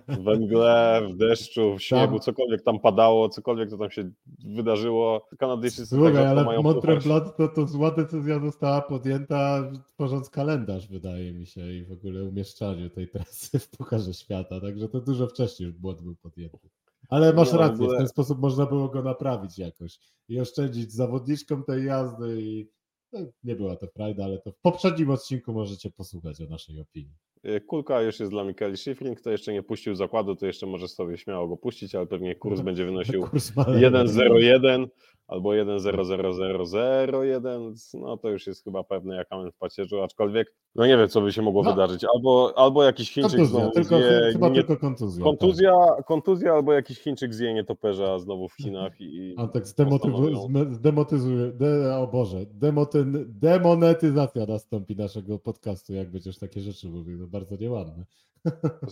we 0.08 0.36
mgle, 0.36 1.02
w 1.10 1.16
deszczu, 1.18 1.76
w 1.76 1.82
śniegu, 1.82 2.14
Tam- 2.14 2.20
cokolwiek 2.20 2.64
tam 2.64 2.80
padało, 2.80 3.30
cokolwiek 3.30 3.70
to 3.70 3.78
tam 3.78 3.92
się 3.92 4.12
wydarzyło. 4.46 5.28
Kanadyjczycy 5.38 5.82
tak 5.82 6.00
Słuchaj, 6.00 6.14
rzadko 6.14 6.30
ale 6.30 6.44
mają 6.44 6.62
Mont 6.62 6.76
puchar. 6.76 6.92
Tremblant 6.92 7.38
to, 7.38 7.48
to 7.48 7.68
zła 7.68 7.92
decyzja 7.92 8.40
została 8.40 8.82
podjęta 8.82 9.72
tworząc 9.88 10.30
kalendarz, 10.30 10.88
wydaje 10.88 11.34
mi 11.34 11.46
się, 11.46 11.74
i 11.74 11.86
w 11.86 11.92
ogóle 11.92 12.24
umieszczaniu 12.24 12.90
tej 12.90 13.10
trasy 13.10 13.60
w 13.60 13.70
Pucharze 13.70 14.14
Świata, 14.14 14.62
także 14.62 14.90
to 14.90 15.02
dużo 15.02 15.28
wcześniej 15.28 15.68
już 15.68 15.78
błąd 15.78 16.02
był 16.02 16.16
podjęty. 16.16 16.70
Ale 17.10 17.34
masz 17.34 17.52
w 17.52 17.56
rację, 17.56 17.88
w 17.88 17.98
ten 17.98 18.08
sposób 18.08 18.40
można 18.40 18.66
było 18.66 18.90
go 18.90 19.02
naprawić 19.02 19.58
jakoś 19.60 20.00
i 20.30 20.40
oszczędzić 20.40 20.92
zawodniczkom 20.92 21.64
tej 21.64 21.86
jazdy 21.86 22.42
i 22.42 22.70
no, 23.14 23.20
nie 23.44 23.56
była 23.56 23.76
to 23.76 23.88
frajda, 23.88 24.24
ale 24.24 24.40
to 24.40 24.52
w 24.52 24.58
poprzednim 24.58 25.10
odcinku 25.10 25.54
możecie 25.54 25.92
posłuchać 25.92 26.42
o 26.42 26.46
naszej 26.46 26.82
opinii. 26.82 27.16
Y, 27.46 27.62
Kulka 27.62 28.02
już 28.02 28.20
jest 28.20 28.32
dla 28.32 28.44
Michaeli 28.44 28.78
Schifrin, 28.78 29.16
kto 29.16 29.32
jeszcze 29.32 29.54
nie 29.54 29.64
puścił 29.64 29.96
zakładu, 29.96 30.36
to 30.36 30.46
jeszcze 30.46 30.66
może 30.66 30.88
sobie 30.88 31.18
śmiało 31.18 31.48
go 31.48 31.58
puścić, 31.58 31.96
ale 31.96 32.08
pewnie 32.08 32.36
kurs 32.36 32.62
będzie 32.62 32.86
wynosił 32.86 33.24
Kurs 33.32 33.56
maleje. 33.56 33.92
1.01 33.92 34.88
albo 35.28 35.50
1.00001, 35.50 37.74
no 37.94 38.18
to 38.18 38.30
już 38.30 38.48
jest 38.48 38.64
chyba 38.64 38.84
pewne 38.84 39.16
jak 39.16 39.28
amen 39.30 39.52
w 39.52 39.58
pacierzu, 39.58 40.02
aczkolwiek 40.02 40.54
no 40.76 40.86
nie 40.88 40.98
wiem 40.98 41.10
co 41.10 41.22
by 41.22 41.32
się 41.32 41.42
mogło 41.42 41.64
No. 41.64 41.72
wydarzyć, 41.72 42.06
albo, 42.16 42.54
albo 42.56 42.84
jakiś 42.84 43.12
Chińczyk 43.12 43.32
Kontuzja, 43.40 43.60
znowu 43.60 43.72
tylko, 43.72 43.98
zje, 43.98 44.30
chyba 44.34 44.50
nie, 44.50 44.56
tylko 44.56 44.78
kontuzja. 44.78 45.24
kontuzja, 45.24 45.74
kontuzja 46.08 46.54
albo 46.54 46.74
jakiś 46.74 47.00
Chińczyk 47.00 47.34
zje 47.34 47.54
nietoperza 47.54 48.20
znowu 48.20 48.48
w 48.50 48.54
Chinach 48.54 49.02
i 49.02 49.36
Tak. 49.38 49.52
Postanowią- 49.64 50.48
zme- 50.48 50.74
zdemotyzuje, 50.74 51.52
de, 51.52 51.98
o 51.98 52.08
Boże, 52.08 52.46
demotyn, 52.54 53.26
demonetyzacja 53.28 54.46
nastąpi 54.46 54.96
naszego 54.96 55.40
podcastu, 55.40 55.94
jak 55.94 56.12
będziesz 56.12 56.38
takie 56.40 56.62
rzeczy 56.62 56.90
mówił, 56.90 57.20
to 57.20 57.28
bardzo 57.36 57.56
nieładne. 57.56 58.06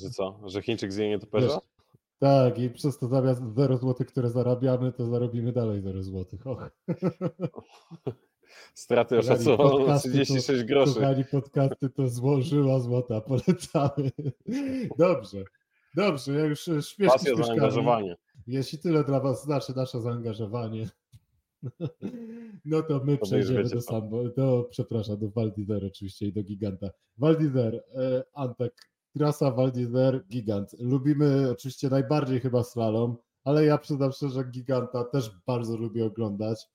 że 0.02 0.10
co, 0.10 0.40
że 0.46 0.62
Chińczyk 0.62 0.94
zje 0.94 1.10
nietoperza? 1.10 1.48
Wiesz, 1.48 1.58
tak, 2.20 2.60
i 2.60 2.70
przez 2.70 2.98
to 2.98 3.08
zamiast 3.08 3.42
0 3.56 3.78
zł, 3.78 4.08
które 4.08 4.30
zarabiamy, 4.30 4.92
to 4.92 5.06
zarobimy 5.06 5.52
dalej 5.52 5.82
0 5.82 6.04
zł. 6.04 6.40
Och, 6.46 6.70
Straty 8.74 9.18
oszacowano 9.20 9.64
na 9.70 9.78
podcasty 9.78 10.10
to- 10.10 10.16
36 10.26 10.64
groszy. 10.64 10.94
kochani 10.94 11.26
podcasty, 11.26 11.90
to 11.90 12.08
złożyła 12.10 12.80
złota, 12.80 13.22
polecamy. 13.22 14.12
Dobrze, 14.98 15.44
dobrze, 15.96 16.34
ja 16.34 16.46
już 16.46 16.64
śmiesznie 16.64 17.08
Pasja, 17.08 17.36
zaangażowanie. 17.36 18.16
Jeśli 18.48 18.80
tyle 18.80 19.04
dla 19.04 19.20
Was 19.20 19.44
znaczy 19.44 19.74
nasze 19.76 20.02
zaangażowanie, 20.02 20.90
no 22.66 22.82
to 22.82 23.02
my 23.04 23.18
przejdziemy 23.18 23.64
do. 23.64 23.82
Sambo, 23.82 24.30
do, 24.30 24.68
przepraszam, 24.70 25.18
do 25.20 25.32
oczywiście 25.88 26.28
i 26.28 26.34
do 26.34 26.44
Giganta. 26.44 26.90
Valdizer, 27.18 27.84
e, 27.96 28.24
Antek, 28.34 28.74
trasa 29.18 29.52
Valdizer, 29.52 30.26
Gigant. 30.28 30.76
Lubimy 30.80 31.52
oczywiście 31.52 31.90
najbardziej 31.90 32.40
chyba 32.40 32.64
slalom, 32.64 33.18
ale 33.44 33.66
ja 33.66 33.78
przyznam 33.78 34.12
szczerze, 34.12 34.44
Giganta 34.44 35.04
też 35.04 35.32
bardzo 35.48 35.78
lubię 35.78 36.06
oglądać, 36.06 36.68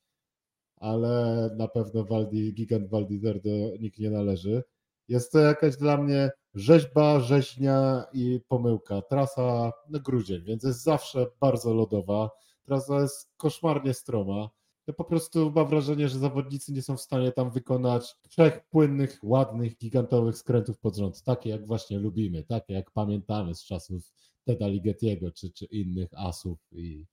ale 0.76 1.50
na 1.56 1.68
pewno 1.68 2.04
Waldi, 2.04 2.54
Gigant 2.54 2.88
Valdizer 2.88 3.40
do 3.40 3.76
nikt 3.80 3.98
nie 3.98 4.10
należy. 4.10 4.62
Jest 5.08 5.32
to 5.32 5.38
jakaś 5.38 5.76
dla 5.76 5.96
mnie 5.96 6.30
rzeźba, 6.54 7.20
rzeźnia 7.20 8.04
i 8.12 8.40
pomyłka. 8.48 9.02
Trasa 9.02 9.72
no 9.88 10.00
grudzień, 10.00 10.44
więc 10.44 10.64
jest 10.64 10.82
zawsze 10.82 11.26
bardzo 11.40 11.74
lodowa. 11.74 12.30
Trasa 12.64 13.00
jest 13.00 13.30
koszmarnie 13.36 13.94
stroma. 13.94 14.48
Ja 14.88 14.94
po 14.94 15.04
prostu 15.04 15.50
mam 15.50 15.68
wrażenie, 15.68 16.08
że 16.08 16.18
zawodnicy 16.18 16.72
nie 16.72 16.82
są 16.82 16.96
w 16.96 17.00
stanie 17.00 17.32
tam 17.32 17.50
wykonać 17.50 18.16
trzech 18.28 18.68
płynnych, 18.70 19.18
ładnych, 19.22 19.76
gigantowych 19.78 20.36
skrętów 20.36 20.78
pod 20.78 20.96
rząd. 20.96 21.22
Takie 21.22 21.50
jak 21.50 21.66
właśnie 21.66 21.98
lubimy, 21.98 22.44
takie 22.44 22.74
jak 22.74 22.90
pamiętamy 22.90 23.54
z 23.54 23.64
czasów 23.64 24.12
Teda 24.44 24.68
Ligetiego 24.68 25.30
czy, 25.32 25.52
czy 25.52 25.64
innych 25.64 26.08
asów 26.16 26.58
i 26.72 27.06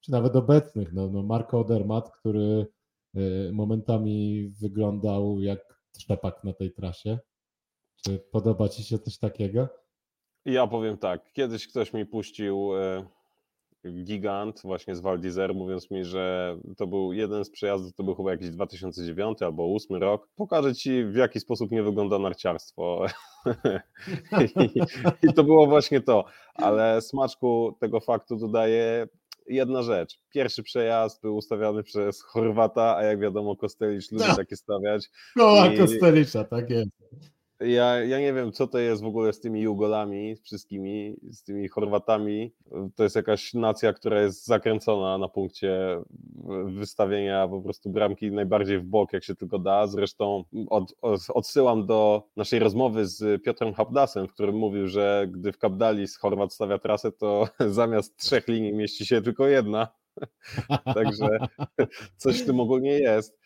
czy 0.00 0.12
nawet 0.12 0.36
obecnych. 0.36 0.92
No, 0.92 1.08
no 1.08 1.22
Marco 1.22 1.60
Odermatt, 1.60 2.10
który 2.10 2.66
y, 3.16 3.50
momentami 3.52 4.48
wyglądał 4.60 5.40
jak 5.40 5.82
trzepak 5.92 6.44
na 6.44 6.52
tej 6.52 6.72
trasie. 6.72 7.18
Czy 7.96 8.18
podoba 8.18 8.68
Ci 8.68 8.84
się 8.84 8.98
coś 8.98 9.18
takiego? 9.18 9.68
Ja 10.44 10.66
powiem 10.66 10.98
tak, 10.98 11.32
kiedyś 11.32 11.68
ktoś 11.68 11.92
mi 11.92 12.06
puścił 12.06 12.76
e, 12.76 13.06
gigant 13.90 14.60
właśnie 14.64 14.96
z 14.96 15.00
Val 15.00 15.20
d'Isère, 15.20 15.54
mówiąc 15.54 15.90
mi, 15.90 16.04
że 16.04 16.56
to 16.76 16.86
był 16.86 17.12
jeden 17.12 17.44
z 17.44 17.50
przejazdów, 17.50 17.94
to 17.94 18.04
był 18.04 18.14
chyba 18.14 18.30
jakiś 18.30 18.50
2009 18.50 19.42
albo 19.42 19.62
2008 19.68 20.02
rok. 20.02 20.28
Pokażę 20.36 20.74
Ci 20.74 21.04
w 21.04 21.14
jaki 21.16 21.40
sposób 21.40 21.70
nie 21.70 21.82
wygląda 21.82 22.18
narciarstwo. 22.18 23.06
I, 24.64 24.80
I 25.28 25.32
to 25.34 25.44
było 25.44 25.66
właśnie 25.66 26.00
to, 26.00 26.24
ale 26.54 27.00
smaczku 27.02 27.76
tego 27.80 28.00
faktu 28.00 28.36
dodaje 28.36 29.08
jedna 29.46 29.82
rzecz. 29.82 30.20
Pierwszy 30.34 30.62
przejazd 30.62 31.22
był 31.22 31.36
ustawiany 31.36 31.82
przez 31.82 32.22
Chorwata, 32.22 32.96
a 32.96 33.02
jak 33.02 33.20
wiadomo 33.20 33.56
Kostelicz 33.56 34.12
lubi 34.12 34.24
No. 34.28 34.36
takie 34.36 34.56
stawiać. 34.56 35.08
Koła 35.38 35.66
I- 35.66 35.78
Kostelicza, 35.78 36.44
tak 36.44 36.70
jest. 36.70 36.90
Ja, 37.64 38.04
ja 38.04 38.20
nie 38.20 38.32
wiem, 38.32 38.52
co 38.52 38.66
to 38.66 38.78
jest 38.78 39.02
w 39.02 39.06
ogóle 39.06 39.32
z 39.32 39.40
tymi 39.40 39.60
Jugolami, 39.60 40.36
wszystkimi, 40.36 41.16
z 41.30 41.42
tymi 41.42 41.68
Chorwatami. 41.68 42.52
To 42.96 43.02
jest 43.02 43.16
jakaś 43.16 43.54
nacja, 43.54 43.92
która 43.92 44.22
jest 44.22 44.46
zakręcona 44.46 45.18
na 45.18 45.28
punkcie 45.28 46.00
wystawienia 46.66 47.48
po 47.48 47.62
prostu 47.62 47.90
bramki 47.90 48.32
najbardziej 48.32 48.78
w 48.78 48.84
bok, 48.84 49.12
jak 49.12 49.24
się 49.24 49.34
tylko 49.34 49.58
da. 49.58 49.86
Zresztą 49.86 50.44
od, 50.70 50.94
od, 51.02 51.20
odsyłam 51.28 51.86
do 51.86 52.22
naszej 52.36 52.58
rozmowy 52.58 53.06
z 53.06 53.42
Piotrem 53.42 53.74
Habdasem, 53.74 54.28
w 54.28 54.32
którym 54.32 54.56
mówił, 54.56 54.88
że 54.88 55.26
gdy 55.30 55.52
w 55.52 55.58
Kapdalis 55.58 56.16
Chorwat 56.16 56.54
stawia 56.54 56.78
trasę, 56.78 57.12
to 57.12 57.48
zamiast 57.68 58.16
trzech 58.16 58.48
linii 58.48 58.72
mieści 58.72 59.06
się 59.06 59.22
tylko 59.22 59.46
jedna. 59.46 59.88
Także 60.94 61.28
coś 62.16 62.42
w 62.42 62.46
tym 62.46 62.60
ogólnie 62.60 62.90
jest. 62.90 63.41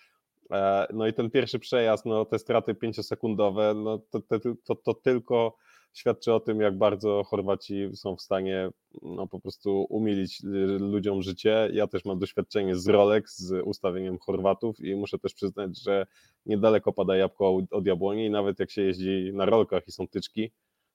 E, 0.53 0.87
No 0.93 1.07
i 1.07 1.13
ten 1.13 1.31
pierwszy 1.31 1.59
przejazd, 1.59 2.07
no 2.07 2.25
te 2.25 2.39
straty 2.39 2.75
pięciosekundowe, 2.75 3.75
no 3.75 3.99
to, 4.11 4.21
to, 4.65 4.75
to, 4.77 4.95
tylko 4.95 5.57
świadczy 5.93 6.35
o 6.35 6.41
tym, 6.41 6.61
jak 6.61 6.79
bardzo 6.79 7.23
Chorwaci 7.25 7.89
są 7.95 8.17
w 8.17 8.21
stanie 8.23 8.71
no, 9.03 9.27
po 9.27 9.41
prostu 9.41 9.87
umilić 9.91 10.45
y, 10.45 10.49
ludziom 10.79 11.23
życie. 11.23 11.69
Ja 11.73 11.87
też 11.87 12.05
mam 12.05 12.19
doświadczenie 12.19 12.77
z 12.77 12.89
Rolex, 12.89 13.39
z 13.39 13.63
ustawieniem 13.65 14.19
Chorwatów 14.19 14.81
i 14.81 14.95
muszę 14.95 15.19
też 15.19 15.35
przyznać, 15.35 15.83
że 15.83 16.07
niedaleko 16.47 16.93
pada 16.93 17.17
jabłko 17.17 17.57
od- 17.71 17.87
jabłoni 17.87 18.25
i 18.27 18.31
nawet 18.31 18.61
jak 18.61 18.71
się 18.71 18.83
jeździ 18.83 19.31
na 19.35 19.45
rolkach 19.45 19.89
i 19.89 19.93
są 19.93 20.09
tyczki, 20.09 20.51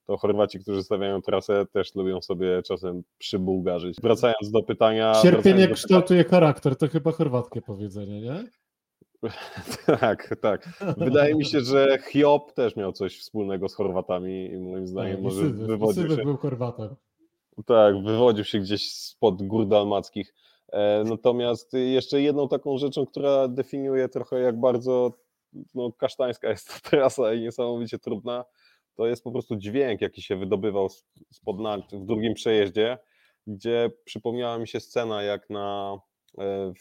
to 0.08 0.18
Chorwaci, 0.18 0.60
którzy 0.60 0.84
stawiają 0.84 1.22
trasę, 1.22 1.66
też 1.74 1.96
lubią 1.96 2.22
sobie 2.22 2.62
czasem 2.64 3.04
przybułgarzyć. 3.18 3.98
Wracając 4.02 4.52
do 4.52 4.64
pytania... 4.64 5.14
Cierpienie 5.22 5.68
do 5.68 5.74
kształtuje 5.74 6.24
charakter, 6.24 6.76
to 6.76 6.88
chyba 6.88 7.12
chorwatkie 7.12 7.62
powiedzenie, 7.62 8.22
nie? 8.22 8.44
Tak, 10.00 10.36
tak. 10.42 10.70
Wydaje 10.98 11.36
mi 11.36 11.46
się, 11.46 11.62
że 11.62 11.98
Hiob 12.12 12.54
też 12.54 12.76
miał 12.76 12.92
coś 12.92 13.20
wspólnego 13.20 13.70
z 13.70 13.76
Chorwatami 13.76 14.46
i 14.52 14.58
moim 14.58 14.88
zdaniem 14.88 15.20
i 15.20 15.22
może 15.22 15.50
wywodził 15.50 16.04
Syzyf 16.04 16.20
się, 16.20 16.26
był 16.26 16.38
Chorwatem. 16.38 16.96
tak, 17.66 18.04
wywodził 18.04 18.44
się 18.44 18.60
gdzieś 18.60 18.92
spod 18.94 19.44
gór 19.44 19.68
dalmackich. 19.68 20.34
E, 20.74 21.04
Natomiast 21.04 21.74
jeszcze 21.74 22.22
jedną 22.22 22.48
taką 22.48 22.78
rzeczą, 22.78 23.06
która 23.06 23.48
definiuje 23.48 24.10
trochę 24.10 24.40
jak 24.40 24.60
bardzo 24.60 25.14
no, 25.76 25.92
kasztańska 25.92 26.50
jest 26.50 26.68
ta 26.68 26.90
trasa 26.90 27.34
i 27.34 27.42
niesamowicie 27.42 28.00
trudna, 28.00 28.46
to 28.96 29.08
jest 29.08 29.24
po 29.24 29.32
prostu 29.32 29.56
dźwięk, 29.56 30.02
jaki 30.02 30.22
się 30.22 30.36
wydobywał 30.36 30.88
spod 31.32 31.60
nart 31.60 31.96
w 31.96 32.06
drugim 32.06 32.34
przejeździe, 32.34 32.98
gdzie 33.48 33.92
przypomniała 34.06 34.58
mi 34.58 34.68
się 34.68 34.80
scena 34.80 35.24
jak 35.24 35.50
na 35.50 35.98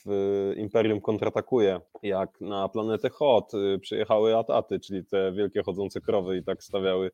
w 0.04 0.52
Imperium 0.56 1.00
kontratakuje, 1.00 1.80
jak 2.02 2.40
na 2.40 2.68
planetę 2.68 3.08
Hot 3.08 3.54
y, 3.54 3.78
przyjechały 3.78 4.36
Ataty, 4.36 4.80
czyli 4.80 5.04
te 5.04 5.32
wielkie 5.32 5.62
chodzące 5.62 6.00
krowy 6.00 6.36
i 6.36 6.44
tak 6.44 6.64
stawiały 6.64 7.10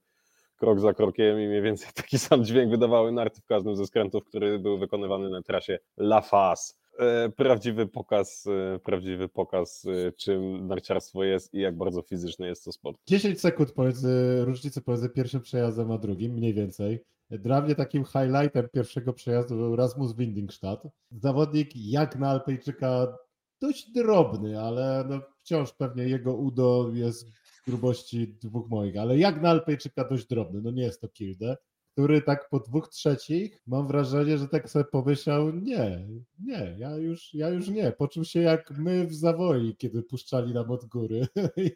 krok 0.56 0.80
za 0.80 0.94
krokiem 0.94 1.40
i 1.40 1.46
mniej 1.46 1.62
więcej 1.62 1.88
taki 2.02 2.18
sam 2.18 2.44
dźwięk 2.44 2.70
wydawały 2.70 3.12
narty 3.12 3.40
w 3.40 3.46
każdym 3.46 3.76
ze 3.76 3.86
skrętów, 3.86 4.24
który 4.24 4.58
był 4.58 4.78
wykonywany 4.78 5.30
na 5.30 5.42
trasie 5.42 5.78
La 5.98 6.20
Faz. 6.20 6.78
E, 6.98 7.28
Prawdziwy 7.28 7.86
pokaz, 7.86 8.46
e, 8.46 8.78
prawdziwy 8.78 9.28
pokaz, 9.28 9.86
e, 9.86 10.12
czym 10.12 10.66
narciarstwo 10.66 11.24
jest 11.24 11.54
i 11.54 11.60
jak 11.60 11.76
bardzo 11.76 12.02
fizyczny 12.02 12.46
jest 12.46 12.64
to 12.64 12.72
sport. 12.72 12.98
10 13.06 13.40
sekund 13.40 13.72
pomiędzy, 13.72 14.44
różnicy 14.44 14.82
pomiędzy 14.82 15.08
pierwszym 15.08 15.40
przejazdem 15.40 15.90
a 15.90 15.98
drugim, 15.98 16.32
mniej 16.32 16.54
więcej. 16.54 17.04
Dla 17.30 17.60
mnie 17.60 17.74
takim 17.74 18.04
highlightem 18.04 18.68
pierwszego 18.72 19.12
przejazdu 19.12 19.56
był 19.56 19.76
Rasmus 19.76 20.16
Windingstadt. 20.16 20.88
Zawodnik 21.10 21.76
jak 21.76 22.18
na 22.18 22.28
Alpejczyka 22.28 23.16
dość 23.60 23.90
drobny, 23.90 24.60
ale 24.60 25.04
no 25.08 25.20
wciąż 25.40 25.72
pewnie 25.72 26.04
jego 26.04 26.36
udo 26.36 26.90
jest 26.94 27.26
grubości 27.66 28.28
dwóch 28.28 28.70
moich, 28.70 28.96
ale 28.96 29.18
jak 29.18 29.42
na 29.42 29.50
Alpejczyka 29.50 30.04
dość 30.04 30.26
drobny, 30.26 30.60
no 30.62 30.70
nie 30.70 30.82
jest 30.82 31.00
to 31.00 31.08
Kilde, 31.08 31.56
który 31.92 32.22
tak 32.22 32.48
po 32.48 32.60
dwóch 32.60 32.88
trzecich 32.88 33.62
mam 33.66 33.86
wrażenie, 33.86 34.38
że 34.38 34.48
tak 34.48 34.70
sobie 34.70 34.84
pomyślał, 34.84 35.50
nie, 35.50 36.08
nie, 36.38 36.76
ja 36.78 36.96
już, 36.96 37.34
ja 37.34 37.48
już 37.48 37.68
nie. 37.68 37.92
Poczuł 37.92 38.24
się 38.24 38.40
jak 38.40 38.70
my 38.70 39.06
w 39.06 39.14
Zawoi, 39.14 39.76
kiedy 39.76 40.02
puszczali 40.02 40.54
nam 40.54 40.70
od 40.70 40.84
góry 40.84 41.26
I, 41.56 41.72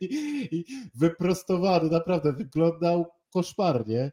i 0.50 0.64
wyprostowany, 0.95 1.90
naprawdę 1.90 2.33
wyglądał 2.33 3.07
koszmarnie 3.30 4.12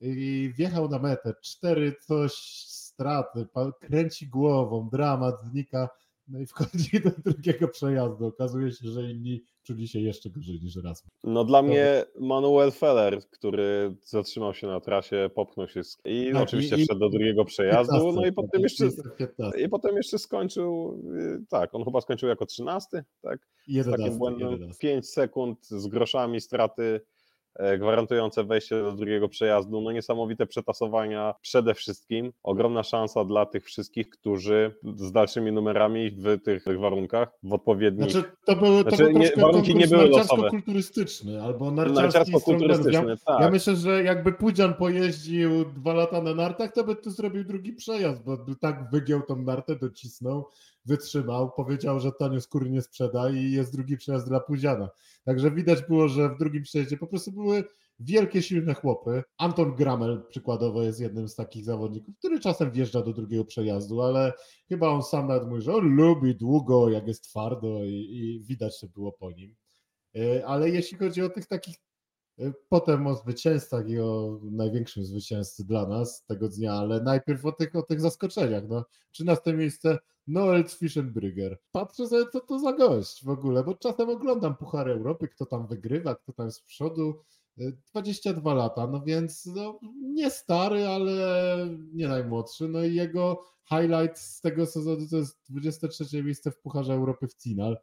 i 0.00 0.52
wjechał 0.56 0.88
na 0.88 0.98
metę, 0.98 1.34
cztery 1.42 1.94
coś 2.06 2.32
straty, 2.66 3.46
kręci 3.80 4.28
głową, 4.28 4.88
dramat 4.92 5.34
znika, 5.44 5.88
no 6.28 6.40
i 6.40 6.46
wchodzi 6.46 7.00
do 7.04 7.10
drugiego 7.32 7.68
przejazdu. 7.68 8.26
Okazuje 8.26 8.72
się, 8.72 8.88
że 8.88 9.10
inni 9.10 9.42
czuli 9.62 9.88
się 9.88 10.00
jeszcze 10.00 10.30
gorzej 10.30 10.60
niż 10.62 10.76
raz. 10.76 11.04
No 11.24 11.44
dla 11.44 11.62
mnie 11.62 12.04
Manuel 12.20 12.72
Feller, 12.72 13.20
który 13.30 13.96
zatrzymał 14.02 14.54
się 14.54 14.66
na 14.66 14.80
trasie, 14.80 15.30
popchnął 15.34 15.68
się 15.68 15.84
z... 15.84 15.98
i 16.04 16.30
Tak, 16.32 16.42
oczywiście 16.42 16.76
i- 16.76 16.84
wszedł 16.84 17.00
do 17.00 17.08
drugiego 17.08 17.44
przejazdu, 17.44 18.12
no 18.12 18.26
i 18.26 18.32
potem 18.32 18.62
jeszcze 18.62 18.84
i 19.64 19.68
potem 19.68 19.96
jeszcze 19.96 20.18
skończył, 20.18 21.00
y, 21.42 21.44
tak, 21.48 21.74
on 21.74 21.84
chyba 21.84 22.00
skończył 22.00 22.28
jako 22.28 22.46
13, 22.46 23.04
tak? 23.22 23.38
Z 23.40 23.66
takim 23.66 23.74
11, 23.76 24.18
błędem 24.18 24.50
11. 24.50 24.80
5 24.80 25.08
sekund 25.10 25.66
z 25.66 25.86
groszami 25.86 26.40
straty 26.40 27.00
gwarantujące 27.78 28.44
wejście 28.44 28.82
do 28.82 28.92
drugiego 28.92 29.28
przejazdu. 29.28 29.80
No 29.80 29.92
niesamowite 29.92 30.46
przetasowania 30.46 31.34
przede 31.42 31.74
wszystkim. 31.74 32.32
Ogromna 32.42 32.82
szansa 32.82 33.24
dla 33.24 33.46
tych 33.46 33.64
wszystkich, 33.64 34.08
którzy 34.08 34.74
z 34.96 35.12
dalszymi 35.12 35.52
numerami 35.52 36.10
w 36.10 36.42
tych, 36.42 36.64
warunkach, 36.80 37.28
w 37.42 37.52
odpowiednich... 37.52 38.10
Znaczy, 38.10 38.28
to 38.44 38.56
były, 38.56 38.84
to 38.84 38.90
Znaczy, 38.90 39.04
był 39.12 39.18
nie- 39.22 39.30
warunki 39.36 39.74
nie 39.74 39.86
były 39.86 40.06
losowe. 40.06 40.42
narciarsko-kulturystyczny 40.42 41.42
albo 41.42 41.70
Narciarsko-kulturystyczny, 41.70 43.16
tak. 43.26 43.40
ja 43.40 43.50
myślę, 43.50 43.76
że 43.76 44.02
jakby 44.04 44.32
Pudzian 44.32 44.74
pojeździł 44.74 45.64
dwa 45.64 45.92
lata 45.92 46.22
na 46.22 46.34
nartach, 46.34 46.72
to 46.72 46.84
by 46.84 46.96
tu 46.96 47.10
zrobił 47.10 47.44
drugi 47.44 47.72
przejazd, 47.72 48.24
bo 48.24 48.38
tak 48.60 48.90
wygiął 48.92 49.22
tą 49.22 49.36
nartę, 49.36 49.76
docisnął, 49.76 50.44
wytrzymał, 50.84 51.50
powiedział, 51.50 52.00
że 52.00 52.12
tanio 52.12 52.40
skóry 52.40 52.70
nie 52.70 52.82
sprzeda 52.82 53.30
i 53.30 53.50
jest 53.50 53.72
drugi 53.72 53.96
przejazd 53.96 54.28
dla 54.28 54.40
Pudziana. 54.40 54.88
Także 55.24 55.50
widać 55.50 55.82
było, 55.82 56.08
że 56.08 56.28
w 56.28 56.38
drugim 56.38 56.62
przejeździe 56.62 56.96
po 56.96 57.06
prostu 57.06 57.32
były 57.32 57.64
wielkie, 57.98 58.42
silne 58.42 58.74
chłopy. 58.74 59.22
Anton 59.38 59.74
Gramel 59.74 60.22
przykładowo 60.28 60.82
jest 60.82 61.00
jednym 61.00 61.28
z 61.28 61.34
takich 61.34 61.64
zawodników, 61.64 62.18
który 62.18 62.40
czasem 62.40 62.70
wjeżdża 62.70 63.02
do 63.02 63.12
drugiego 63.12 63.44
przejazdu, 63.44 64.02
ale 64.02 64.32
chyba 64.68 64.88
on 64.88 65.02
sam 65.02 65.28
nawet 65.28 65.48
mówi, 65.48 65.62
że 65.62 65.74
on 65.74 65.96
lubi 65.96 66.36
długo, 66.36 66.90
jak 66.90 67.06
jest 67.06 67.24
twardo 67.24 67.84
i, 67.84 67.90
i 67.90 68.44
widać, 68.44 68.80
że 68.80 68.88
było 68.88 69.12
po 69.12 69.30
nim. 69.30 69.56
E, 70.16 70.46
Ale 70.46 70.70
jeśli 70.70 70.98
chodzi 70.98 71.22
o 71.22 71.28
tych 71.28 71.46
takich 71.46 71.76
e, 72.38 72.52
potem 72.68 73.06
o 73.06 73.14
zwycięzcach 73.14 73.88
i 73.88 74.00
o 74.00 74.40
największym 74.42 75.04
zwycięzcy 75.04 75.64
dla 75.64 75.86
nas 75.86 76.24
tego 76.24 76.48
dnia, 76.48 76.72
ale 76.72 77.02
najpierw 77.02 77.44
o 77.44 77.52
tych, 77.52 77.76
o 77.76 77.82
tych 77.82 78.00
zaskoczeniach. 78.00 78.64
No, 78.68 78.84
13 79.10 79.54
miejsce 79.54 79.98
Noel 80.26 80.64
Zwischenbrügger. 80.68 81.56
Patrzę 81.72 82.06
sobie, 82.06 82.24
co 82.32 82.40
to 82.40 82.58
za 82.58 82.72
gość 82.72 83.24
w 83.24 83.28
ogóle, 83.28 83.64
bo 83.64 83.74
czasem 83.74 84.08
oglądam 84.08 84.56
Puchar 84.56 84.88
Europy, 84.88 85.28
kto 85.28 85.46
tam 85.46 85.66
wygrywa, 85.66 86.14
kto 86.14 86.32
tam 86.32 86.50
z 86.50 86.60
przodu. 86.60 87.14
E, 87.58 87.72
22 87.90 88.54
lata, 88.54 88.86
no 88.86 89.00
więc 89.00 89.46
no, 89.46 89.78
nie 90.02 90.30
stary, 90.30 90.86
ale 90.86 91.56
nie 91.92 92.08
najmłodszy. 92.08 92.68
No 92.68 92.84
i 92.84 92.94
jego 92.94 93.44
highlight 93.68 94.18
z 94.18 94.40
tego 94.40 94.66
sezonu 94.66 95.08
to 95.10 95.16
jest 95.16 95.40
23 95.48 96.22
miejsce 96.22 96.50
w 96.50 96.58
Pucharze 96.58 96.94
Europy 96.94 97.28
w 97.28 97.34
Cinal. 97.34 97.78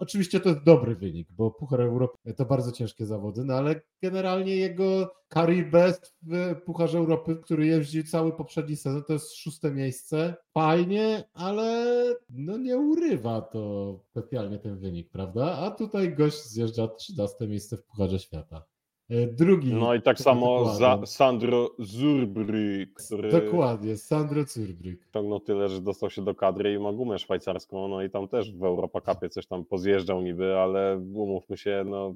Oczywiście 0.00 0.40
to 0.40 0.48
jest 0.48 0.62
dobry 0.62 0.96
wynik, 0.96 1.28
bo 1.32 1.50
Puchar 1.50 1.80
Europy 1.80 2.34
to 2.34 2.44
bardzo 2.44 2.72
ciężkie 2.72 3.06
zawody, 3.06 3.44
no 3.44 3.54
ale 3.54 3.80
generalnie 4.02 4.56
jego 4.56 5.12
career 5.34 5.70
best 5.70 6.16
w 6.22 6.56
Pucharze 6.64 6.98
Europy, 6.98 7.36
który 7.36 7.66
jeździł 7.66 8.04
cały 8.04 8.32
poprzedni 8.32 8.76
sezon, 8.76 9.04
to 9.04 9.12
jest 9.12 9.34
szóste 9.34 9.70
miejsce. 9.70 10.34
Fajnie, 10.54 11.24
ale 11.32 11.86
no 12.30 12.58
nie 12.58 12.78
urywa 12.78 13.40
to 13.40 14.00
specjalnie 14.10 14.58
ten 14.58 14.78
wynik, 14.78 15.10
prawda? 15.10 15.58
A 15.58 15.70
tutaj 15.70 16.14
gość 16.14 16.44
zjeżdża 16.44 16.88
13 16.88 17.48
miejsce 17.48 17.76
w 17.76 17.84
Pucharze 17.84 18.18
Świata. 18.18 18.64
E, 19.10 19.26
Drugi. 19.26 19.74
No 19.74 19.94
i 19.94 20.02
tak 20.02 20.20
samo 20.20 20.64
za. 20.74 21.00
Sandro 21.06 21.70
Zurbry, 21.78 22.86
który 22.94 23.30
Dokładnie, 23.30 23.96
Sandro 23.96 24.42
Zurbrück. 24.42 24.96
ciągnął 25.12 25.40
tyle, 25.40 25.68
że 25.68 25.80
dostał 25.80 26.10
się 26.10 26.24
do 26.24 26.34
kadry 26.34 26.74
i 26.74 26.78
ma 26.78 26.92
gumę 26.92 27.18
szwajcarską, 27.18 27.88
no 27.88 28.02
i 28.02 28.10
tam 28.10 28.28
też 28.28 28.52
w 28.52 28.64
Europa 28.64 29.00
Cupie 29.00 29.28
coś 29.28 29.46
tam 29.46 29.64
pozjeżdżał 29.64 30.22
niby, 30.22 30.58
ale 30.58 31.00
umówmy 31.14 31.56
się, 31.56 31.84
no 31.86 32.14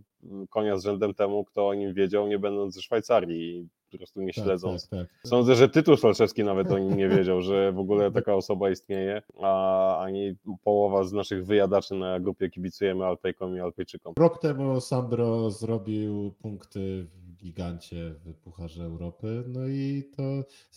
konia 0.50 0.76
z 0.76 0.84
rzędem 0.84 1.14
temu, 1.14 1.44
kto 1.44 1.68
o 1.68 1.74
nim 1.74 1.94
wiedział, 1.94 2.28
nie 2.28 2.38
będąc 2.38 2.74
ze 2.74 2.82
Szwajcarii 2.82 3.68
po 3.94 3.98
prostu 3.98 4.20
nie 4.20 4.32
Tak, 4.32 4.44
śledząc. 4.44 4.88
tak, 4.88 5.00
tak. 5.00 5.08
Sądzę, 5.26 5.54
że 5.54 5.68
Tytus 5.68 6.04
Olszewski 6.04 6.44
nawet 6.44 6.70
o 6.70 6.78
nim 6.78 6.96
nie 6.96 7.08
wiedział, 7.08 7.42
że 7.42 7.72
w 7.72 7.78
ogóle 7.78 8.10
taka 8.12 8.34
osoba 8.34 8.70
istnieje, 8.70 9.22
a 9.42 9.98
ani 9.98 10.34
połowa 10.64 11.04
z 11.04 11.12
naszych 11.12 11.46
wyjadaczy 11.46 11.94
na 11.94 12.20
grupie 12.20 12.50
kibicujemy 12.50 13.04
Alpejkom 13.04 13.56
i 13.56 13.60
Alpejczykom. 13.60 14.14
Rok 14.18 14.40
temu 14.40 14.80
Sandro 14.80 15.50
zrobił 15.50 16.34
punkty 16.42 17.04
w 17.04 17.36
gigancie 17.36 18.14
w 18.24 18.34
Pucharze 18.34 18.84
Europy. 18.84 19.44
No 19.46 19.68
i 19.68 20.04
to 20.16 20.22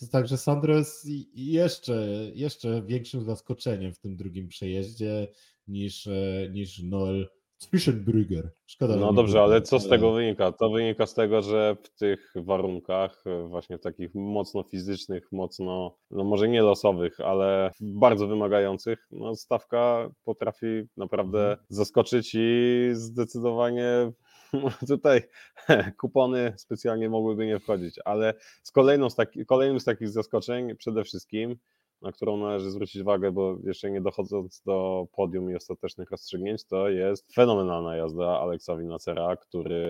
jest 0.00 0.12
tak, 0.12 0.28
że 0.28 0.36
Sandro 0.38 0.76
jest 0.76 1.06
jeszcze, 1.34 2.06
jeszcze 2.34 2.82
większym 2.82 3.24
zaskoczeniem 3.24 3.92
w 3.92 3.98
tym 3.98 4.16
drugim 4.16 4.48
przejeździe 4.48 5.28
niż, 5.68 6.06
e, 6.06 6.48
niż 6.52 6.82
Noel 6.82 7.28
Zwischenbrügger. 7.58 8.48
Szkoda, 8.66 8.96
No 8.96 9.12
dobrze, 9.12 9.42
ale 9.42 9.62
co 9.62 9.80
z 9.80 9.88
tego 9.88 10.12
wynika? 10.12 10.52
To 10.52 10.70
wynika 10.70 11.06
z 11.06 11.14
tego, 11.14 11.42
że 11.42 11.76
w 11.82 11.88
tych 11.98 12.32
warunkach, 12.36 13.22
e, 13.26 13.48
właśnie 13.48 13.78
takich 13.78 14.14
mocno 14.14 14.62
fizycznych, 14.62 15.32
mocno, 15.32 15.96
no 16.10 16.24
może 16.24 16.48
nie 16.48 16.62
losowych, 16.62 17.20
ale 17.20 17.70
bardzo 17.80 18.26
wymagających, 18.26 19.06
no 19.10 19.36
stawka 19.36 20.10
potrafi 20.24 20.66
naprawdę 20.96 21.38
Mhm. 21.50 21.66
zaskoczyć 21.68 22.30
i 22.34 22.88
zdecydowanie 22.92 24.12
tutaj 24.88 25.22
kupony 26.00 26.52
specjalnie 26.56 27.08
mogłyby 27.08 27.46
nie 27.46 27.58
wchodzić, 27.58 27.94
ale 28.04 28.34
z 28.62 28.70
kolejną 28.72 29.10
z 29.10 29.14
taki, 29.14 29.46
kolejnym 29.46 29.80
z 29.80 29.84
takich 29.84 30.08
zaskoczeń 30.08 30.76
przede 30.76 31.04
wszystkim, 31.04 31.56
na 32.02 32.12
którą 32.12 32.36
należy 32.36 32.70
zwrócić 32.70 33.02
uwagę, 33.02 33.32
bo 33.32 33.56
jeszcze 33.64 33.90
nie 33.90 34.00
dochodząc 34.00 34.62
do 34.66 35.06
podium 35.16 35.50
i 35.50 35.54
ostatecznych 35.54 36.10
rozstrzygnięć, 36.10 36.64
to 36.64 36.88
jest 36.88 37.34
fenomenalna 37.34 37.96
jazda 37.96 38.40
Aleksa 38.40 38.76
Winacera, 38.76 39.36
który 39.36 39.86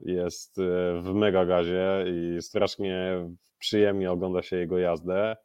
jest 0.00 0.58
e, 0.58 0.62
w 1.02 1.14
mega 1.14 1.46
gazie 1.46 2.04
i 2.06 2.42
strasznie 2.42 3.26
przyjemnie 3.58 4.10
ogląda 4.10 4.42
się 4.42 4.56
jego 4.56 4.78
jazdę, 4.78 5.36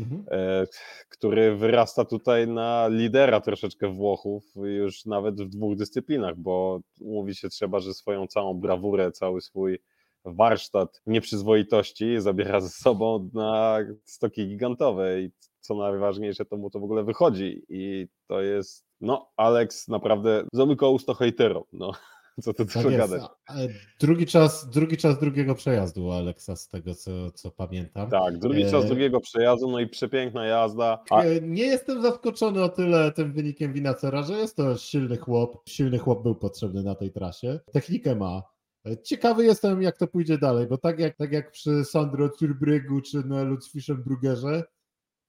Mhm. 0.00 0.24
e, 0.30 0.66
który 1.08 1.56
wyrasta 1.56 2.04
tutaj 2.04 2.48
na 2.48 2.88
lidera 2.88 3.40
troszeczkę 3.40 3.88
Włochów 3.88 4.44
już 4.56 5.06
nawet 5.06 5.42
w 5.42 5.48
dwóch 5.48 5.76
dyscyplinach, 5.76 6.36
bo 6.36 6.80
mówi 7.00 7.34
się 7.34 7.48
trzeba, 7.48 7.80
że 7.80 7.94
swoją 7.94 8.26
całą 8.26 8.54
brawurę, 8.54 9.12
cały 9.12 9.40
swój 9.40 9.78
warsztat 10.24 11.02
nieprzyzwoitości 11.06 12.20
zabiera 12.20 12.60
ze 12.60 12.68
sobą 12.68 13.30
na 13.34 13.78
stoki 14.04 14.48
gigantowe 14.48 15.20
i 15.20 15.30
co 15.60 15.74
najważniejsze, 15.74 16.44
to 16.44 16.56
mu 16.56 16.70
to 16.70 16.80
w 16.80 16.84
ogóle 16.84 17.04
wychodzi 17.04 17.62
i 17.68 18.08
to 18.26 18.40
jest, 18.42 18.84
no 19.00 19.30
Alex 19.36 19.88
naprawdę 19.88 20.44
zamykał 20.52 20.94
usta 20.94 21.14
hejterom, 21.14 21.64
no 21.72 21.92
co 22.42 22.54
tu 22.54 22.64
Tak 22.64 22.74
dużo 22.74 22.90
jest. 22.90 22.98
gadać. 23.12 23.22
E, 23.50 23.68
Drugi 24.00 24.26
czas, 24.26 24.70
drugi 24.70 24.96
czas 24.96 25.18
drugiego 25.18 25.54
przejazdu 25.54 26.10
Aleksa, 26.12 26.56
z 26.56 26.68
tego 26.68 26.94
co, 26.94 27.30
co 27.30 27.50
pamiętam. 27.50 28.10
Tak, 28.10 28.38
drugi 28.38 28.62
E, 28.62 28.70
czas 28.70 28.86
drugiego 28.86 29.20
przejazdu, 29.20 29.70
no 29.70 29.80
i 29.80 29.86
przepiękna 29.88 30.44
jazda, 30.46 31.02
a 31.10 31.22
E, 31.22 31.40
Nie 31.40 31.62
jestem 31.62 32.02
zaskoczony 32.02 32.62
o 32.62 32.68
tyle 32.68 33.12
tym 33.12 33.32
wynikiem 33.32 33.72
Winacera, 33.72 34.22
że 34.22 34.32
jest 34.34 34.56
to 34.56 34.76
silny 34.76 35.16
chłop. 35.16 35.62
Silny 35.68 35.98
chłop 35.98 36.22
był 36.22 36.34
potrzebny 36.34 36.82
na 36.82 36.94
tej 36.94 37.10
trasie. 37.12 37.60
Technikę 37.72 38.14
ma. 38.16 38.42
E, 38.86 39.02
Ciekawy 39.02 39.44
jestem, 39.44 39.82
jak 39.82 39.98
to 39.98 40.06
pójdzie 40.06 40.38
dalej, 40.38 40.66
bo 40.66 40.78
tak 40.78 40.98
jak, 40.98 41.16
tak 41.16 41.32
jak 41.32 41.50
przy 41.50 41.84
Sandro 41.84 42.28
Zurbryggu 42.38 43.00
czy 43.00 43.18
Noelu 43.18 43.60
Zwischenbruggerze, 43.60 44.62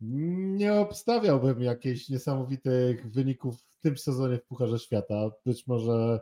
nie 0.02 0.74
obstawiałbym 0.74 1.62
jakichś 1.62 2.10
niesamowitych 2.10 3.12
wyników 3.12 3.62
w 3.62 3.80
tym 3.82 3.98
sezonie 3.98 4.38
w 4.38 4.46
Pucharze 4.46 4.80
Świata. 4.80 5.32
Być 5.46 5.68
może 5.68 6.20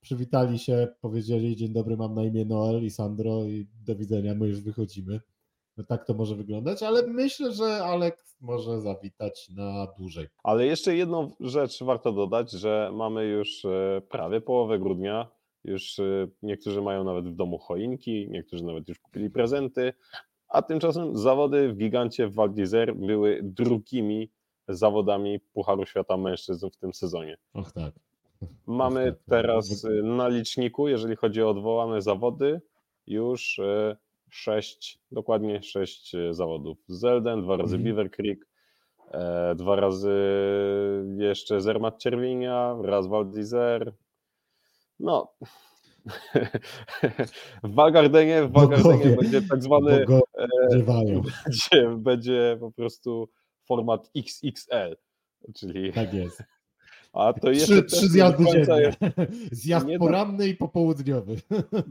przywitali 0.00 0.58
się, 0.58 0.88
powiedzieli 1.00 1.56
dzień 1.56 1.72
dobry, 1.72 1.96
mam 1.96 2.14
na 2.14 2.24
imię 2.24 2.44
Noel 2.44 2.84
i 2.84 2.90
Sandro 2.90 3.44
i 3.44 3.66
do 3.86 3.96
widzenia, 3.96 4.34
my 4.34 4.48
już 4.48 4.60
wychodzimy. 4.60 5.20
No 5.76 5.84
tak 5.84 6.04
to 6.04 6.14
może 6.14 6.36
wyglądać, 6.36 6.82
ale 6.82 7.06
myślę, 7.06 7.52
że 7.52 7.84
Alex 7.84 8.36
może 8.40 8.80
zawitać 8.80 9.50
na 9.50 9.86
dłużej. 9.98 10.26
Ale 10.42 10.66
jeszcze 10.66 10.96
jedną 10.96 11.30
rzecz 11.40 11.82
warto 11.82 12.12
dodać, 12.12 12.50
że 12.50 12.90
mamy 12.94 13.24
już 13.24 13.64
e, 13.64 14.02
prawie 14.10 14.40
połowę 14.40 14.78
grudnia. 14.78 15.30
Już 15.64 15.98
e, 15.98 16.28
niektórzy 16.42 16.82
mają 16.82 17.04
nawet 17.04 17.28
w 17.28 17.34
domu 17.34 17.58
choinki, 17.58 18.28
niektórzy 18.30 18.64
nawet 18.64 18.88
już 18.88 18.98
kupili 18.98 19.30
prezenty, 19.30 19.92
a 20.50 20.62
tymczasem 20.62 21.16
zawody 21.16 21.68
w 21.68 21.76
gigancie 21.76 22.28
w 22.28 22.34
Val 22.34 22.50
d'Isère 22.50 22.94
były 22.94 23.40
drugimi 23.42 24.30
zawodami 24.68 25.40
Pucharu 25.40 25.86
Świata 25.86 26.16
Mężczyzn 26.16 26.68
w 26.70 26.76
tym 26.76 26.94
sezonie. 26.94 27.36
Och 27.54 27.72
tak. 27.72 27.94
Mamy 28.66 29.14
teraz 29.28 29.84
e, 29.84 30.02
na 30.02 30.28
liczniku, 30.28 30.88
jeżeli 30.88 31.16
chodzi 31.16 31.42
o 31.42 31.50
odwołane 31.50 32.02
zawody, 32.02 32.60
już 33.06 33.58
e, 33.58 33.96
sześć, 34.30 34.98
dokładnie 35.12 35.62
sześć 35.62 36.14
e, 36.14 36.34
zawodów. 36.34 36.78
Zelden, 36.88 37.42
dwa 37.42 37.56
razy 37.56 37.76
Mhm. 37.76 37.84
Beaver 37.84 38.10
Creek, 38.10 38.46
e, 39.10 39.54
dwa 39.54 39.76
razy 39.76 40.14
jeszcze 41.18 41.60
Zermatt 41.60 41.98
Czerwinia, 42.02 42.76
raz 42.82 43.06
Val 43.06 43.24
d'Isère. 43.26 43.92
No, 45.00 45.32
w 47.64 47.74
Walgardenie, 47.74 48.42
w 48.42 48.52
Walgardenie 48.52 48.94
Bogowie. 48.98 49.16
będzie 49.16 49.42
tak 49.42 49.62
zwany, 49.62 50.00
Bo 50.00 50.06
go 50.06 50.20
dziewają. 50.72 51.22
będzie, 51.46 51.96
będzie 51.96 52.56
po 52.60 52.72
prostu 52.72 53.28
format 53.64 54.10
XXL, 54.16 54.96
czyli, 55.54 55.92
Tak 55.92 56.14
jest. 56.14 56.42
a 57.12 57.32
to 57.32 57.50
jeszcze 57.50 57.82
Trzy, 57.82 57.96
trzy 57.96 58.08
zjazdy 58.08 58.44
dziennie. 58.44 58.80
jest- 58.80 58.98
Zjazd 59.62 59.86
nie 59.86 59.98
poranny 59.98 60.48
i 60.48 60.54
popołudniowy. 60.56 61.36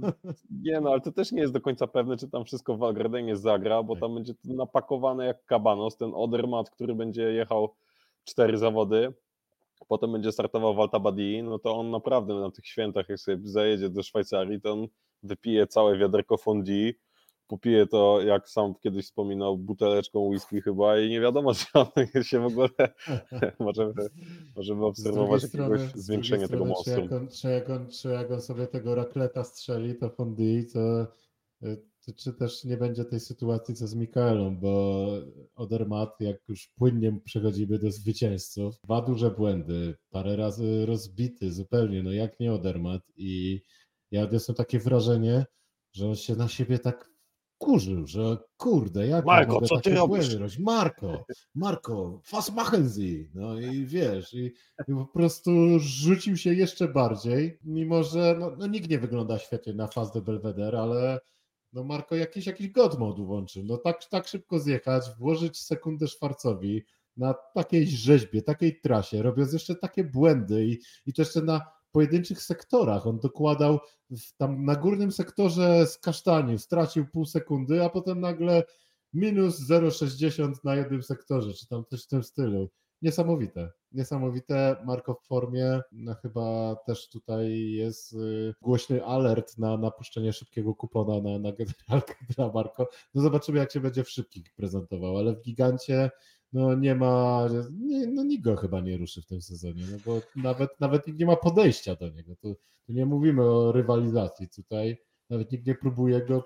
Nie 0.63 0.81
no, 0.81 0.89
ale 0.91 1.01
to 1.01 1.11
też 1.11 1.31
nie 1.31 1.41
jest 1.41 1.53
do 1.53 1.61
końca 1.61 1.87
pewne, 1.87 2.17
czy 2.17 2.29
tam 2.29 2.45
wszystko 2.45 2.75
w 2.75 2.79
Walgardenie 2.79 3.35
zagra, 3.37 3.83
bo 3.83 3.95
tam 3.95 4.15
będzie 4.15 4.33
to 4.33 4.39
napakowane 4.53 5.25
jak 5.25 5.45
kabanos, 5.45 5.97
ten 5.97 6.11
Odermatt, 6.13 6.69
który 6.69 6.95
będzie 6.95 7.23
jechał 7.23 7.73
cztery 8.23 8.57
zawody, 8.57 9.13
potem 9.89 10.11
będzie 10.11 10.31
startował 10.31 10.75
w 10.75 10.79
Alta 10.79 10.99
Badii, 10.99 11.43
no 11.43 11.59
to 11.59 11.75
on 11.75 11.91
naprawdę 11.91 12.33
na 12.33 12.51
tych 12.51 12.65
świętach, 12.67 13.09
jak 13.09 13.19
sobie 13.19 13.37
zajedzie 13.43 13.89
do 13.89 14.03
Szwajcarii, 14.03 14.61
to 14.61 14.73
on 14.73 14.87
wypije 15.23 15.67
całe 15.67 15.97
wiaderko 15.97 16.37
fondue, 16.37 16.93
popije 17.47 17.87
to, 17.87 18.21
jak 18.21 18.49
sam 18.49 18.73
kiedyś 18.75 19.05
wspominał, 19.05 19.57
buteleczką 19.57 20.19
whisky 20.19 20.61
chyba 20.61 20.99
i 20.99 21.09
nie 21.09 21.21
wiadomo, 21.21 21.53
czy 21.59 21.67
on 21.73 22.23
się 22.23 22.39
w 22.39 22.45
ogóle 22.45 22.69
możemy, 23.59 23.93
możemy 24.55 24.85
obserwować 24.85 25.43
jakiegoś 25.43 25.81
strony, 25.81 26.03
zwiększenia 26.03 26.47
tego 26.47 26.65
monstrum. 26.65 27.07
Czy 27.07 27.07
jak, 27.07 27.21
on, 27.21 27.27
czy, 27.27 27.47
jak 27.49 27.69
on, 27.69 27.87
czy 27.89 28.09
jak 28.09 28.31
on 28.31 28.41
sobie 28.41 28.67
tego 28.67 28.95
rakleta 28.95 29.43
strzeli, 29.43 29.95
to 29.95 30.09
fondue, 30.09 30.63
to 30.73 31.07
czy 32.13 32.33
też 32.33 32.63
nie 32.63 32.77
będzie 32.77 33.05
tej 33.05 33.19
sytuacji 33.19 33.75
co 33.75 33.87
z 33.87 33.95
Mikaelą, 33.95 34.57
bo 34.57 35.07
Odermat, 35.55 36.15
jak 36.19 36.37
już 36.47 36.67
płynnie 36.67 37.19
przechodzimy 37.25 37.79
do 37.79 37.91
zwycięzców, 37.91 38.75
dwa 38.83 39.01
duże 39.01 39.31
błędy, 39.31 39.95
parę 40.09 40.35
razy 40.35 40.85
rozbity 40.85 41.51
zupełnie, 41.51 42.03
no 42.03 42.11
jak 42.11 42.39
nie 42.39 42.53
Odermat 42.53 43.01
i 43.15 43.61
ja 44.11 44.23
odniosłem 44.23 44.55
takie 44.55 44.79
wrażenie, 44.79 45.45
że 45.93 46.07
on 46.07 46.15
się 46.15 46.35
na 46.35 46.47
siebie 46.47 46.79
tak 46.79 47.09
kurzył, 47.59 48.07
że 48.07 48.37
kurde, 48.57 49.07
jak 49.07 49.25
Marko, 49.25 49.53
mogę 49.53 49.67
co 49.67 49.79
ty 49.79 49.95
robisz? 49.95 50.33
Robić? 50.33 50.59
Marko, 50.59 51.25
Marko, 51.55 52.21
was 52.31 52.53
machen 52.55 52.89
Sie. 52.89 53.29
No 53.33 53.59
i 53.59 53.85
wiesz, 53.85 54.33
i, 54.33 54.53
i, 54.87 54.93
po 54.93 55.05
prostu 55.05 55.79
rzucił 55.79 56.37
się 56.37 56.53
jeszcze 56.53 56.87
bardziej, 56.87 57.59
mimo 57.63 58.03
że 58.03 58.35
no, 58.39 58.55
no 58.57 58.67
nikt 58.67 58.89
nie 58.89 58.99
wygląda 58.99 59.39
świetnie 59.39 59.73
na 59.73 59.87
faz 59.87 60.11
de 60.11 60.21
Belvedere, 60.21 60.81
ale 60.81 61.19
no 61.73 61.83
Marko 61.83 62.15
jakiś, 62.15 62.45
jakiś 62.45 62.69
god 62.69 62.99
mode 62.99 63.23
włączył. 63.23 63.63
No 63.65 63.77
tak, 63.77 64.05
tak 64.05 64.27
szybko 64.27 64.59
zjechać, 64.59 65.03
włożyć 65.19 65.59
sekundę 65.59 66.07
Szwarcowi 66.07 66.83
na 67.17 67.33
takiej 67.33 67.87
rzeźbie, 67.87 68.41
takiej 68.41 68.79
trasie, 68.79 69.23
robiąc 69.23 69.53
jeszcze 69.53 69.75
takie 69.75 70.03
błędy 70.03 70.65
i, 70.65 70.79
i 71.05 71.13
to 71.13 71.21
jeszcze 71.21 71.41
na 71.41 71.61
pojedynczych 71.91 72.41
sektorach. 72.41 73.07
On 73.07 73.19
dokładał 73.19 73.79
tam 74.37 74.65
na 74.65 74.75
górnym 74.75 75.11
sektorze 75.11 75.87
z 75.87 75.97
kasztaniu, 75.97 76.57
stracił 76.57 77.07
pół 77.07 77.25
sekundy, 77.25 77.83
a 77.83 77.89
potem 77.89 78.19
nagle 78.19 78.63
minus 79.13 79.69
0,60 79.69 80.53
na 80.63 80.75
jednym 80.75 81.03
sektorze, 81.03 81.53
czy 81.53 81.67
tam 81.67 81.83
coś 81.89 82.03
w 82.03 82.07
tym 82.07 82.23
stylu. 82.23 82.69
Niesamowite, 83.01 83.71
niesamowite. 83.91 84.75
Marko 84.85 85.13
w 85.13 85.27
formie, 85.27 85.79
no 85.91 86.15
chyba 86.15 86.75
też 86.75 87.09
tutaj 87.09 87.71
jest 87.71 88.13
y, 88.13 88.53
głośny 88.61 89.05
alert 89.05 89.57
na 89.57 89.77
napuszczenie 89.77 90.33
szybkiego 90.33 90.75
kupona 90.75 91.21
na, 91.21 91.39
na 91.39 91.51
generalkę 91.51 92.13
dla 92.35 92.51
Marko. 92.51 92.89
No 93.13 93.21
zobaczymy, 93.21 93.59
jak 93.59 93.71
się 93.71 93.79
będzie 93.79 94.03
w 94.03 94.09
szybkich 94.09 94.53
prezentował, 94.55 95.17
ale 95.17 95.35
w 95.35 95.41
gigancie 95.41 96.11
no 96.53 96.75
nie 96.75 96.95
ma, 96.95 97.47
nie, 97.71 98.07
no 98.07 98.23
nikt 98.23 98.43
go 98.43 98.55
chyba 98.55 98.81
nie 98.81 98.97
ruszy 98.97 99.21
w 99.21 99.25
tym 99.25 99.41
sezonie, 99.41 99.83
no 99.91 99.97
bo 100.05 100.21
nawet, 100.35 100.79
nawet 100.79 101.07
nikt 101.07 101.19
nie 101.19 101.25
ma 101.25 101.35
podejścia 101.35 101.95
do 101.95 102.09
niego. 102.09 102.35
Tu, 102.35 102.55
tu 102.85 102.93
nie 102.93 103.05
mówimy 103.05 103.43
o 103.43 103.71
rywalizacji 103.71 104.49
tutaj 104.49 104.97
nawet 105.29 105.51
nikt 105.51 105.67
nie 105.67 105.75
próbuje 105.75 106.21
go 106.21 106.43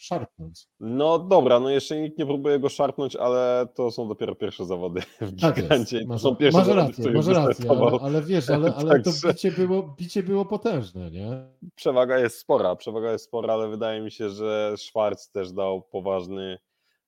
szarpnąć. 0.00 0.66
No 0.80 1.18
dobra, 1.18 1.60
no 1.60 1.70
jeszcze 1.70 2.00
nikt 2.00 2.18
nie 2.18 2.26
próbuje 2.26 2.58
go 2.58 2.68
szarpnąć, 2.68 3.16
ale 3.16 3.66
to 3.74 3.90
są 3.90 4.08
dopiero 4.08 4.34
pierwsze 4.34 4.64
zawody 4.64 5.00
w 5.20 5.40
tak 5.40 5.54
gigancie. 5.54 5.96
Jest. 5.96 6.08
Masz, 6.08 6.22
są 6.22 6.36
pierwsze 6.36 6.58
masz 6.58 6.66
zawody, 6.66 6.88
rację, 6.88 7.10
masz 7.10 7.26
rację, 7.26 7.70
ale, 7.70 7.98
ale, 8.00 8.22
wiesz, 8.22 8.50
ale, 8.50 8.74
ale 8.74 8.88
Także... 8.88 9.20
to 9.22 9.28
bicie 9.28 9.50
było, 9.50 9.94
bicie 9.98 10.22
było 10.22 10.44
potężne, 10.44 11.10
nie? 11.10 11.28
Przewaga 11.74 12.18
jest 12.18 12.38
spora, 12.38 12.76
przewaga 12.76 13.12
jest 13.12 13.24
spora, 13.24 13.54
ale 13.54 13.68
wydaje 13.68 14.00
mi 14.00 14.10
się, 14.10 14.30
że 14.30 14.74
Schwarz 14.76 15.28
też 15.32 15.52
dał 15.52 15.82
poważny 15.82 16.58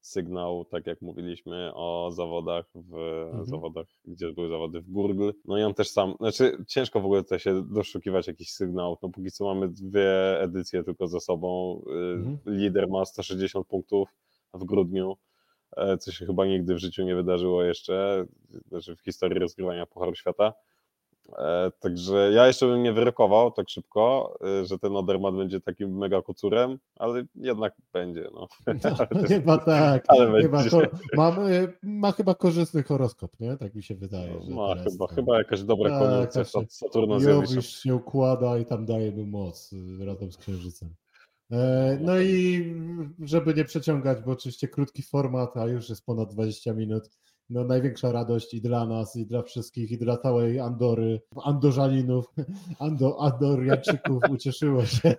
sygnał, 0.07 0.65
tak 0.65 0.87
jak 0.87 1.03
mówiliśmy 1.03 1.71
o 1.75 2.11
zawodach 2.13 2.67
w 2.75 2.95
mhm. 3.27 3.45
zawodach, 3.45 3.87
gdzie 4.05 4.33
były 4.33 4.49
zawody 4.49 4.81
w 4.81 4.91
Google. 4.91 5.31
No 5.45 5.59
i 5.59 5.63
on 5.63 5.75
też 5.75 5.91
sam, 5.91 6.15
znaczy 6.21 6.65
ciężko 6.69 7.01
w 7.01 7.05
ogóle 7.05 7.23
tutaj 7.23 7.39
się 7.39 7.63
doszukiwać 7.63 8.27
jakichś 8.27 8.51
sygnałów. 8.51 8.99
No 9.03 9.09
póki 9.09 9.31
co 9.31 9.45
mamy 9.45 9.69
dwie 9.69 10.41
edycje 10.41 10.85
tylko 10.85 11.07
za 11.07 11.21
sobą. 11.21 11.83
Y, 11.87 11.93
mhm. 11.93 12.39
Lider 12.47 12.89
ma 12.89 13.05
160 13.05 13.67
punktów 13.67 14.09
w 14.55 14.65
grudniu, 14.65 15.17
e, 15.77 15.99
co 15.99 16.13
się 16.13 16.27
chyba 16.27 16.47
nigdy 16.47 16.75
w 16.75 16.79
życiu 16.79 17.03
nie 17.03 17.15
wydarzyło 17.15 17.63
jeszcze, 17.63 18.27
znaczy 18.69 18.97
w 18.97 19.01
historii 19.01 19.39
rozgrywania 19.39 19.87
Pucharu 19.87 20.15
Świata. 20.15 20.53
E, 21.33 21.73
także 21.81 22.33
ja 22.33 22.47
jeszcze 22.47 22.67
bym 22.67 22.83
nie 22.83 22.93
wyrokował 22.93 23.51
tak 23.51 23.69
szybko, 23.69 24.39
e, 24.61 24.65
że 24.65 24.79
ten 24.79 24.97
Odermat 24.97 25.35
będzie 25.37 25.61
takim 25.61 25.99
mega 25.99 26.23
kocurem, 26.23 26.79
ale 26.97 27.25
jednak 27.35 27.75
będzie. 27.93 28.29
No. 28.35 28.49
no 28.67 29.25
chyba 29.29 29.59
tak. 29.59 30.05
Ale 30.09 30.43
chyba 30.43 30.65
to, 30.65 30.81
mamy, 31.17 31.73
ma 31.83 32.13
chyba 32.13 32.35
korzystny 32.35 32.83
horoskop, 32.83 33.41
nie? 33.41 33.57
Tak 33.57 33.75
mi 33.75 33.83
się 33.83 33.95
wydaje. 33.95 34.41
ma 34.51 34.75
chyba, 34.75 35.07
chyba 35.07 35.39
jakaś 35.39 35.63
dobra 35.63 35.91
tak, 35.91 36.01
konjunkcja 36.01 36.45
Saturna 36.69 37.21
zjawi 37.21 37.63
się 37.63 37.95
układa 37.95 38.59
i 38.59 38.65
tam 38.65 38.87
daje 38.87 39.13
mu 39.13 39.27
moc 39.27 39.73
y, 39.73 40.05
razem 40.05 40.33
z 40.33 40.37
Księżycem. 40.37 40.95
E, 41.53 41.99
no 42.01 42.21
i 42.21 42.65
żeby 43.21 43.55
nie 43.55 43.65
przeciągać, 43.65 44.19
bo 44.25 44.33
oczywiście 44.33 44.69
krótki 44.69 45.03
format, 45.03 45.57
a 45.57 45.67
już 45.67 45.89
jest 45.89 46.07
ponad 46.07 46.33
20 46.35 46.73
minut, 46.73 47.11
no, 47.51 47.65
największa 47.65 48.13
radość 48.13 48.55
i 48.55 48.61
dla 48.61 48.87
nas, 48.87 49.17
i 49.17 49.27
dla 49.27 49.43
wszystkich, 49.43 49.91
i 49.91 49.99
dla 49.99 50.17
całej 50.17 50.61
Andory, 50.61 51.21
Andorzaninów, 51.45 52.27
Ando, 52.79 53.21
Andoriaczyków 53.21 54.23
ucieszyło 54.31 54.87
się. 54.87 55.15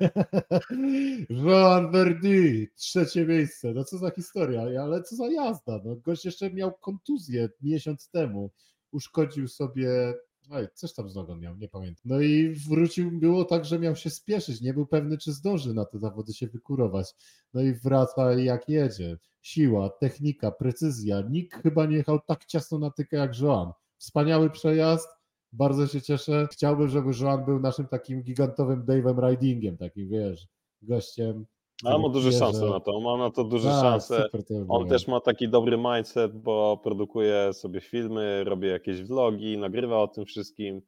Joan 1.30 1.92
Verdi, 1.92 2.68
trzecie 2.76 3.26
miejsce. 3.26 3.74
No 3.74 3.84
co 3.84 3.98
za 3.98 4.12
historia, 4.12 4.62
ale 4.84 5.04
co 5.04 5.16
za 5.16 5.28
jazda. 5.28 5.80
No, 5.86 5.96
gość 5.96 6.26
jeszcze 6.26 6.54
miał 6.54 6.74
kontuzję 6.74 7.50
miesiąc 7.62 8.10
temu. 8.10 8.52
Uszkodził 8.92 9.48
sobie 9.48 10.14
Oj, 10.50 10.68
coś 10.74 10.94
tam 10.94 11.10
z 11.10 11.16
nogą 11.16 11.36
miał, 11.36 11.56
nie 11.58 11.68
pamiętam. 11.68 12.02
No 12.06 12.22
i 12.22 12.50
wrócił, 12.50 13.12
było 13.12 13.46
tak, 13.46 13.66
że 13.66 13.80
miał 13.80 13.96
się 13.96 14.10
spieszyć, 14.10 14.62
nie 14.62 14.74
był 14.74 14.88
pewny, 14.88 15.18
czy 15.18 15.32
zdąży 15.32 15.74
na 15.74 15.86
te 15.86 16.00
zawody 16.00 16.34
się 16.34 16.48
wykurować. 16.48 17.14
No 17.54 17.62
i 17.62 17.74
wraca 17.74 18.34
jak 18.34 18.70
jedzie. 18.70 19.18
Siła, 19.42 19.90
technika, 19.90 20.52
precyzja. 20.52 21.22
Nikt 21.30 21.64
chyba 21.64 21.86
nie 21.86 21.98
jechał 21.98 22.20
tak 22.20 22.46
ciasno 22.46 22.80
na 22.80 22.92
tykę 22.92 23.18
jak 23.18 23.40
Joan. 23.40 23.72
Wspaniały 23.98 24.50
przejazd, 24.50 25.08
bardzo 25.54 25.88
się 25.88 26.02
cieszę. 26.02 26.48
Chciałbym, 26.52 26.90
żeby 26.90 27.12
Joan 27.22 27.46
był 27.46 27.60
naszym 27.60 27.88
takim 27.88 28.24
gigantowym 28.24 28.86
Dave'em 28.86 29.30
Ridingiem, 29.30 29.78
takim 29.78 30.10
wiesz, 30.10 30.48
gościem 30.82 31.46
a 31.86 31.98
ma 31.98 32.10
duże 32.10 32.32
szanse 32.32 32.66
na 32.66 32.80
to, 32.80 33.00
ma 33.00 33.18
na 33.18 33.30
to 33.30 33.44
duże 33.44 33.70
tak, 33.70 33.82
szanse. 33.82 34.30
On 34.68 34.88
też 34.88 35.08
ma 35.08 35.20
taki 35.20 35.50
dobry 35.50 35.78
mindset, 35.78 36.38
bo 36.38 36.80
produkuje 36.84 37.54
sobie 37.54 37.82
filmy, 37.82 38.44
robi 38.44 38.68
jakieś 38.68 39.04
vlogi, 39.04 39.58
nagrywa 39.58 40.02
o 40.02 40.08
tym 40.08 40.26
wszystkim. 40.26 40.82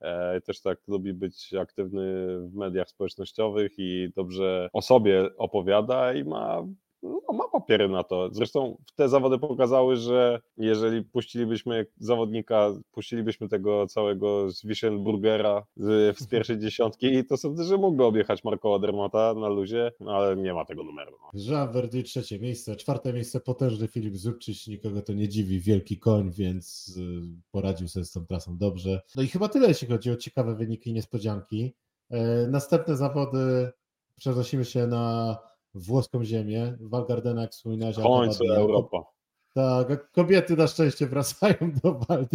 E, 0.00 0.40
też 0.40 0.60
tak 0.60 0.78
lubi 0.88 1.14
być 1.14 1.54
aktywny 1.54 2.38
w 2.48 2.54
mediach 2.54 2.88
społecznościowych 2.88 3.72
i 3.78 4.12
dobrze 4.16 4.68
o 4.72 4.82
sobie 4.82 5.30
opowiada 5.36 6.14
i 6.14 6.24
ma 6.24 6.66
no, 7.04 7.32
ma 7.32 7.48
papiery 7.48 7.88
na 7.88 8.02
to. 8.02 8.28
Zresztą 8.32 8.76
te 8.96 9.08
zawody 9.08 9.38
pokazały, 9.38 9.96
że 9.96 10.40
jeżeli 10.56 11.02
puścilibyśmy 11.02 11.86
zawodnika, 11.98 12.70
puścilibyśmy 12.92 13.48
tego 13.48 13.86
całego 13.86 14.50
Zwischenburgera 14.50 15.66
z, 15.76 16.18
z 16.18 16.26
pierwszej 16.26 16.58
dziesiątki, 16.64 17.24
to 17.24 17.36
sądzę, 17.36 17.64
że 17.64 17.76
mógłby 17.76 18.04
objechać 18.04 18.44
Marko 18.44 18.74
Odermata 18.74 19.34
na 19.34 19.48
luzie, 19.48 19.92
ale 20.06 20.36
nie 20.36 20.54
ma 20.54 20.64
tego 20.64 20.84
numeru. 20.84 21.16
No. 21.22 21.30
Jean 21.34 21.72
Verdi 21.72 22.02
trzecie 22.02 22.38
miejsce, 22.38 22.76
czwarte 22.76 23.12
miejsce 23.12 23.40
potężny 23.40 23.88
Filip 23.88 24.16
Zubczyć, 24.16 24.66
nikogo 24.66 25.02
to 25.02 25.12
nie 25.12 25.28
dziwi, 25.28 25.60
wielki 25.60 25.98
koń, 25.98 26.30
więc 26.30 26.96
y, 26.96 27.22
poradził 27.50 27.88
sobie 27.88 28.04
z 28.04 28.12
tą 28.12 28.26
trasą 28.26 28.56
dobrze. 28.56 29.00
No 29.16 29.22
i 29.22 29.28
chyba 29.28 29.48
tyle, 29.48 29.68
jeśli 29.68 29.88
chodzi 29.88 30.10
o 30.10 30.16
ciekawe 30.16 30.54
wyniki 30.54 30.90
i 30.90 30.92
niespodzianki. 30.92 31.74
E, 32.10 32.46
następne 32.46 32.96
zawody 32.96 33.72
przenosimy 34.16 34.64
się 34.64 34.86
na 34.86 35.36
włoską 35.74 36.24
ziemię. 36.24 36.76
Val 36.80 37.06
Gardena 37.06 37.46
wspominałeś. 37.46 37.96
W 37.96 38.02
końcu 38.02 38.44
Europa. 38.44 39.14
Tak, 39.54 40.10
kobiety 40.10 40.56
na 40.56 40.66
szczęście 40.66 41.06
wracają 41.06 41.54
do 41.82 41.94
Val 41.94 42.26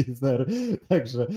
także 0.87 1.27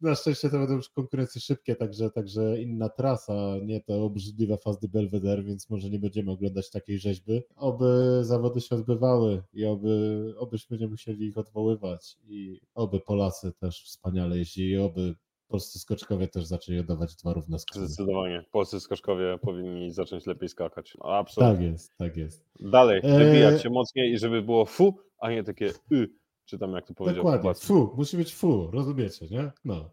na 0.00 0.14
szczęście 0.14 0.50
to 0.50 0.58
będą 0.58 0.74
już 0.74 0.88
konkurencje 0.88 1.40
szybkie, 1.40 1.76
także, 1.76 2.10
także 2.10 2.62
inna 2.62 2.88
trasa, 2.88 3.54
nie 3.62 3.80
to 3.80 4.04
obrzydliwa 4.04 4.56
fazdy 4.56 4.88
Belvedere, 4.88 5.42
więc 5.42 5.70
może 5.70 5.90
nie 5.90 5.98
będziemy 5.98 6.30
oglądać 6.30 6.70
takiej 6.70 6.98
rzeźby. 6.98 7.42
Oby 7.56 8.20
zawody 8.22 8.60
się 8.60 8.76
odbywały 8.76 9.42
i 9.52 9.64
oby, 9.64 10.34
obyśmy 10.38 10.78
nie 10.78 10.88
musieli 10.88 11.26
ich 11.26 11.38
odwoływać 11.38 12.16
i 12.28 12.60
oby 12.74 13.00
Polacy 13.00 13.52
też 13.52 13.84
wspaniale 13.84 14.38
jeździli, 14.38 14.78
oby 14.78 15.14
polscy 15.54 15.78
skoczkowie 15.78 16.28
też 16.28 16.44
zaczęli 16.44 16.78
oddawać 16.78 17.16
dwa 17.16 17.32
równe 17.32 17.58
skoki. 17.58 17.86
Zdecydowanie. 17.86 18.44
Polscy 18.52 18.80
skoczkowie 18.80 19.38
powinni 19.38 19.90
zacząć 19.90 20.26
lepiej 20.26 20.48
skakać. 20.48 20.96
Absolutnie. 21.00 21.54
Tak 21.54 21.72
jest, 21.72 21.96
tak 21.98 22.16
jest. 22.16 22.44
Dalej, 22.60 23.00
e, 23.04 23.18
wybijać 23.18 23.62
się 23.62 23.70
mocniej 23.70 24.12
i 24.12 24.18
żeby 24.18 24.42
było 24.42 24.64
fu, 24.64 24.98
a 25.18 25.30
nie 25.30 25.44
takie 25.44 25.72
y, 25.92 26.08
czy 26.44 26.58
tam 26.58 26.72
jak 26.72 26.86
to 26.86 26.94
powiedział. 26.94 27.24
Dokładnie, 27.24 27.54
fu, 27.54 27.94
musi 27.96 28.16
być 28.16 28.34
fu, 28.34 28.70
rozumiecie, 28.70 29.26
nie? 29.30 29.52
No. 29.64 29.90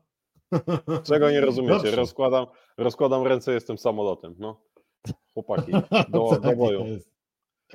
Czego 1.09 1.31
nie 1.31 1.41
rozumiecie? 1.41 1.91
Rozkładam, 1.91 2.45
rozkładam 2.77 3.27
ręce, 3.27 3.53
jestem 3.53 3.77
samolotem. 3.77 4.35
No. 4.39 4.61
Chłopaki, 5.33 5.71
do, 6.11 6.29
tak 6.29 6.41
do 6.41 6.55
boju. 6.55 6.85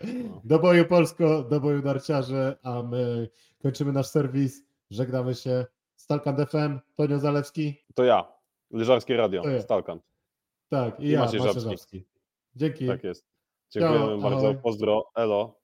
No. 0.05 0.41
Do 0.45 0.59
boju 0.59 0.85
Polsko, 0.85 1.43
do 1.43 1.61
boju 1.61 1.83
narciarze, 1.83 2.59
a 2.63 2.83
my 2.83 3.29
kończymy 3.63 3.93
nasz 3.93 4.07
serwis. 4.07 4.63
Żegnamy 4.91 5.35
się. 5.35 5.67
Stalkant 6.07 6.39
FM, 6.51 6.79
Tonio 6.95 7.19
Zalewski. 7.19 7.85
To 7.95 8.05
ja, 8.05 8.33
Leżarskie 8.71 9.17
Radio, 9.17 9.49
ja. 9.49 9.63
Stalkant. 9.63 10.03
Tak, 10.69 11.01
i, 11.01 11.07
I 11.07 11.11
ja, 11.11 11.21
Maciej 11.21 11.41
Żabski. 11.41 11.61
Żabski. 11.61 12.07
Dzięki. 12.55 12.87
Tak 12.87 13.05
jest. 13.05 13.27
Dziękujemy 13.71 14.07
Ciao, 14.07 14.19
bardzo. 14.19 14.49
ahoj. 14.49 14.59
Pozdro. 14.63 15.11
Elo. 15.17 15.61